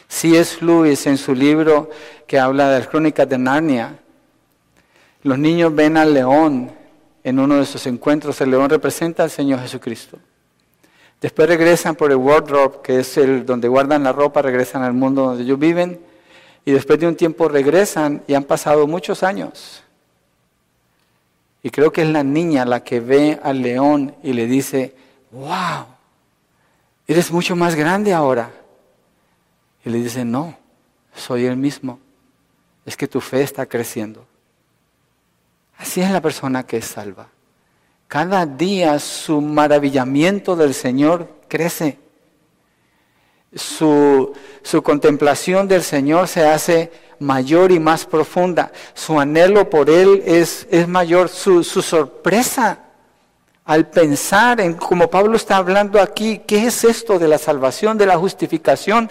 [0.09, 1.91] Si es Luis en su libro
[2.27, 3.99] que habla de las crónicas de Narnia,
[5.23, 6.73] los niños ven al león
[7.23, 8.41] en uno de sus encuentros.
[8.41, 10.19] El león representa al Señor Jesucristo.
[11.21, 15.27] Después regresan por el wardrobe, que es el donde guardan la ropa, regresan al mundo
[15.27, 16.01] donde ellos viven.
[16.65, 19.83] Y después de un tiempo regresan y han pasado muchos años.
[21.63, 24.95] Y creo que es la niña la que ve al león y le dice,
[25.33, 25.87] wow,
[27.07, 28.53] eres mucho más grande ahora.
[29.85, 30.57] Y le dice, no,
[31.15, 31.99] soy el mismo.
[32.87, 34.25] Es que tu fe está creciendo.
[35.79, 37.29] Así es la persona que es salva.
[38.09, 41.99] Cada día su maravillamiento del Señor crece.
[43.55, 44.33] Su,
[44.83, 48.73] contemplación del Señor se hace mayor y más profunda.
[48.95, 51.29] Su anhelo por Él es, es mayor.
[51.29, 52.79] Su, su sorpresa
[53.67, 58.07] al pensar en, como Pablo está hablando aquí, ¿qué es esto de la salvación, de
[58.07, 59.11] la justificación?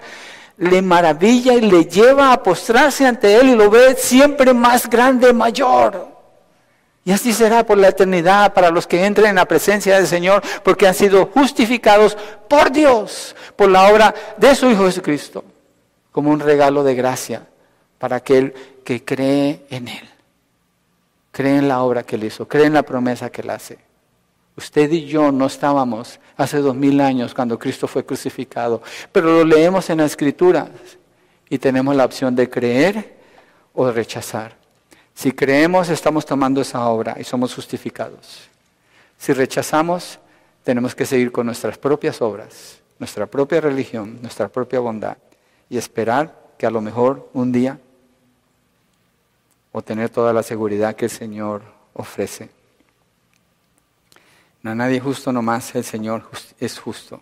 [0.58, 5.32] le maravilla y le lleva a postrarse ante Él y lo ve siempre más grande,
[5.32, 6.17] mayor.
[7.08, 10.42] Y así será por la eternidad para los que entren en la presencia del Señor,
[10.62, 12.18] porque han sido justificados
[12.50, 15.42] por Dios, por la obra de su Hijo Jesucristo,
[16.12, 17.46] como un regalo de gracia
[17.96, 18.52] para aquel
[18.84, 20.06] que cree en Él.
[21.32, 23.78] Cree en la obra que Él hizo, cree en la promesa que Él hace.
[24.54, 28.82] Usted y yo no estábamos hace dos mil años cuando Cristo fue crucificado,
[29.12, 30.68] pero lo leemos en la Escritura
[31.48, 33.16] y tenemos la opción de creer
[33.72, 34.57] o de rechazar.
[35.18, 38.48] Si creemos, estamos tomando esa obra y somos justificados.
[39.18, 40.20] Si rechazamos,
[40.62, 45.16] tenemos que seguir con nuestras propias obras, nuestra propia religión, nuestra propia bondad
[45.68, 47.80] y esperar que a lo mejor un día
[49.72, 51.62] o tener toda la seguridad que el Señor
[51.94, 52.50] ofrece.
[54.62, 57.20] No nadie justo nomás, el Señor es justo.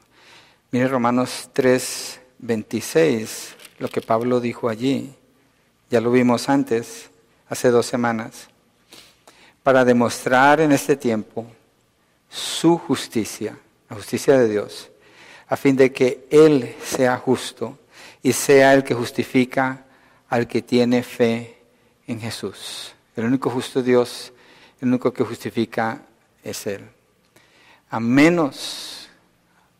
[0.71, 5.15] Mire Romanos 3, 26, lo que Pablo dijo allí.
[5.89, 7.09] Ya lo vimos antes,
[7.49, 8.49] hace dos semanas.
[9.63, 11.47] Para demostrar en este tiempo
[12.29, 14.91] su justicia, la justicia de Dios,
[15.49, 17.79] a fin de que Él sea justo
[18.23, 19.85] y sea el que justifica
[20.29, 21.59] al que tiene fe
[22.07, 22.95] en Jesús.
[23.15, 24.33] El único justo Dios,
[24.81, 26.03] el único que justifica
[26.43, 26.83] es Él.
[27.91, 29.09] A menos,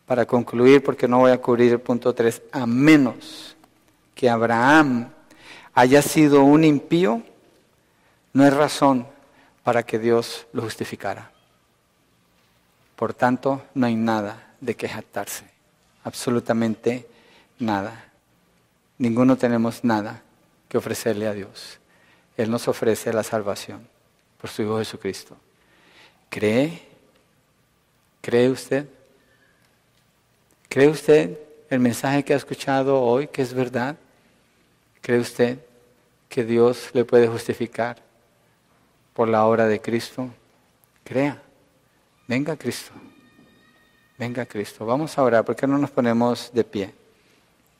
[0.05, 3.55] para concluir, porque no voy a cubrir el punto 3, a menos
[4.15, 5.09] que Abraham
[5.73, 7.21] haya sido un impío,
[8.33, 9.07] no es razón
[9.63, 11.31] para que Dios lo justificara.
[12.95, 15.45] Por tanto, no hay nada de que jactarse,
[16.03, 17.07] absolutamente
[17.59, 18.11] nada.
[18.97, 20.23] Ninguno tenemos nada
[20.67, 21.79] que ofrecerle a Dios.
[22.35, 23.87] Él nos ofrece la salvación
[24.39, 25.37] por su Hijo Jesucristo.
[26.29, 26.81] ¿Cree?
[28.21, 28.87] ¿Cree usted?
[30.69, 31.37] ¿Cree usted
[31.69, 33.95] el mensaje que ha escuchado hoy que es verdad?
[35.01, 35.59] ¿Cree usted
[36.29, 38.06] que Dios le puede justificar
[39.17, 40.29] por la obra de Cristo?
[41.03, 41.41] Crea.
[42.27, 42.91] Venga Cristo.
[44.15, 44.85] Venga Cristo.
[44.85, 45.43] Vamos a orar.
[45.43, 46.93] ¿Por qué no nos ponemos de pie?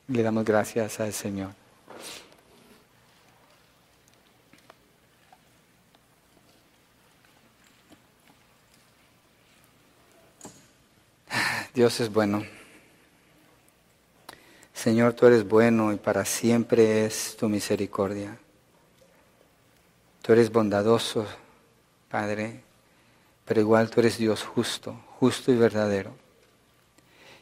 [0.08, 1.50] Le damos gracias al Señor.
[11.72, 12.44] Dios es bueno.
[14.74, 18.36] Señor, tú eres bueno y para siempre es tu misericordia.
[20.28, 21.24] Tú eres bondadoso,
[22.10, 22.60] Padre,
[23.46, 26.14] pero igual tú eres Dios justo, justo y verdadero.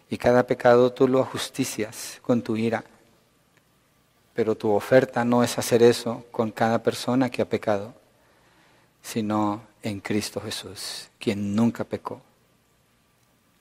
[0.08, 2.84] Y cada pecado tú lo ajusticias con tu ira.
[4.34, 7.92] Pero tu oferta no es hacer eso con cada persona que ha pecado,
[9.02, 12.22] sino en Cristo Jesús, quien nunca pecó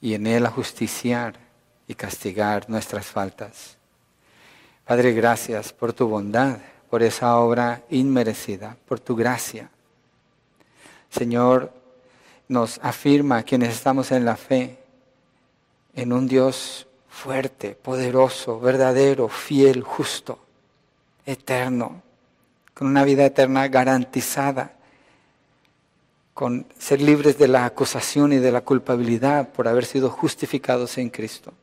[0.02, 1.34] y en Él ajusticiar
[1.88, 3.76] y castigar nuestras faltas.
[4.86, 6.60] Padre, gracias por tu bondad,
[6.90, 9.70] por esa obra inmerecida, por tu gracia.
[11.10, 11.72] Señor,
[12.48, 14.78] nos afirma quienes estamos en la fe
[15.94, 20.40] en un Dios fuerte, poderoso, verdadero, fiel, justo,
[21.26, 22.02] eterno,
[22.74, 24.76] con una vida eterna garantizada
[26.36, 31.10] con ser libres de la acusación y de la culpabilidad por haber sido justificados en
[31.10, 31.54] Cristo.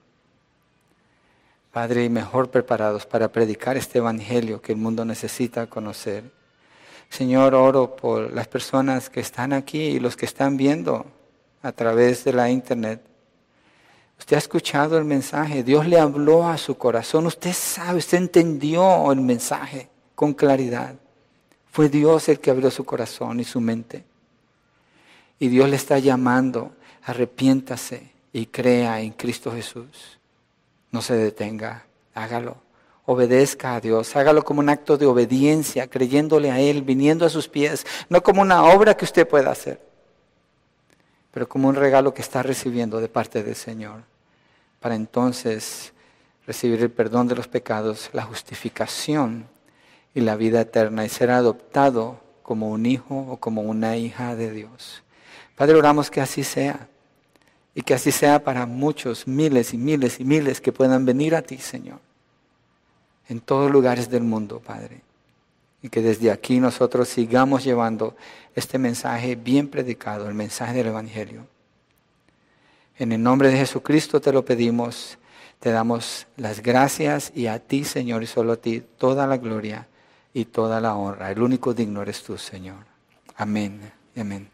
[1.73, 6.31] Padre, y mejor preparados para predicar este Evangelio que el mundo necesita conocer.
[7.09, 11.07] Señor, oro por las personas que están aquí y los que están viendo
[11.62, 13.03] a través de la internet.
[14.18, 19.11] Usted ha escuchado el mensaje, Dios le habló a su corazón, usted sabe, usted entendió
[19.11, 20.95] el mensaje con claridad.
[21.70, 24.05] Fue Dios el que abrió su corazón y su mente.
[25.39, 30.18] Y Dios le está llamando, arrepiéntase y crea en Cristo Jesús.
[30.93, 32.57] No se detenga, hágalo.
[33.05, 37.49] Obedezca a Dios, hágalo como un acto de obediencia, creyéndole a Él, viniendo a sus
[37.49, 39.80] pies, no como una obra que usted pueda hacer,
[41.32, 44.05] pero como un regalo que está recibiendo de parte del Señor,
[44.78, 45.93] para entonces
[46.47, 49.49] recibir el perdón de los pecados, la justificación
[50.14, 54.51] y la vida eterna y ser adoptado como un hijo o como una hija de
[54.51, 55.03] Dios.
[55.57, 56.88] Padre, oramos que así sea.
[57.75, 61.43] Y que así sea para muchos, miles y miles y miles que puedan venir a
[61.43, 62.01] ti, Señor.
[63.29, 65.01] En todos lugares del mundo, Padre.
[65.81, 68.14] Y que desde aquí nosotros sigamos llevando
[68.55, 71.47] este mensaje bien predicado, el mensaje del Evangelio.
[72.99, 75.18] En el nombre de Jesucristo te lo pedimos.
[75.59, 79.87] Te damos las gracias y a ti, Señor, y solo a ti, toda la gloria
[80.35, 81.31] y toda la honra.
[81.31, 82.85] El único digno eres tú, Señor.
[83.37, 83.81] Amén
[84.14, 84.51] y amén.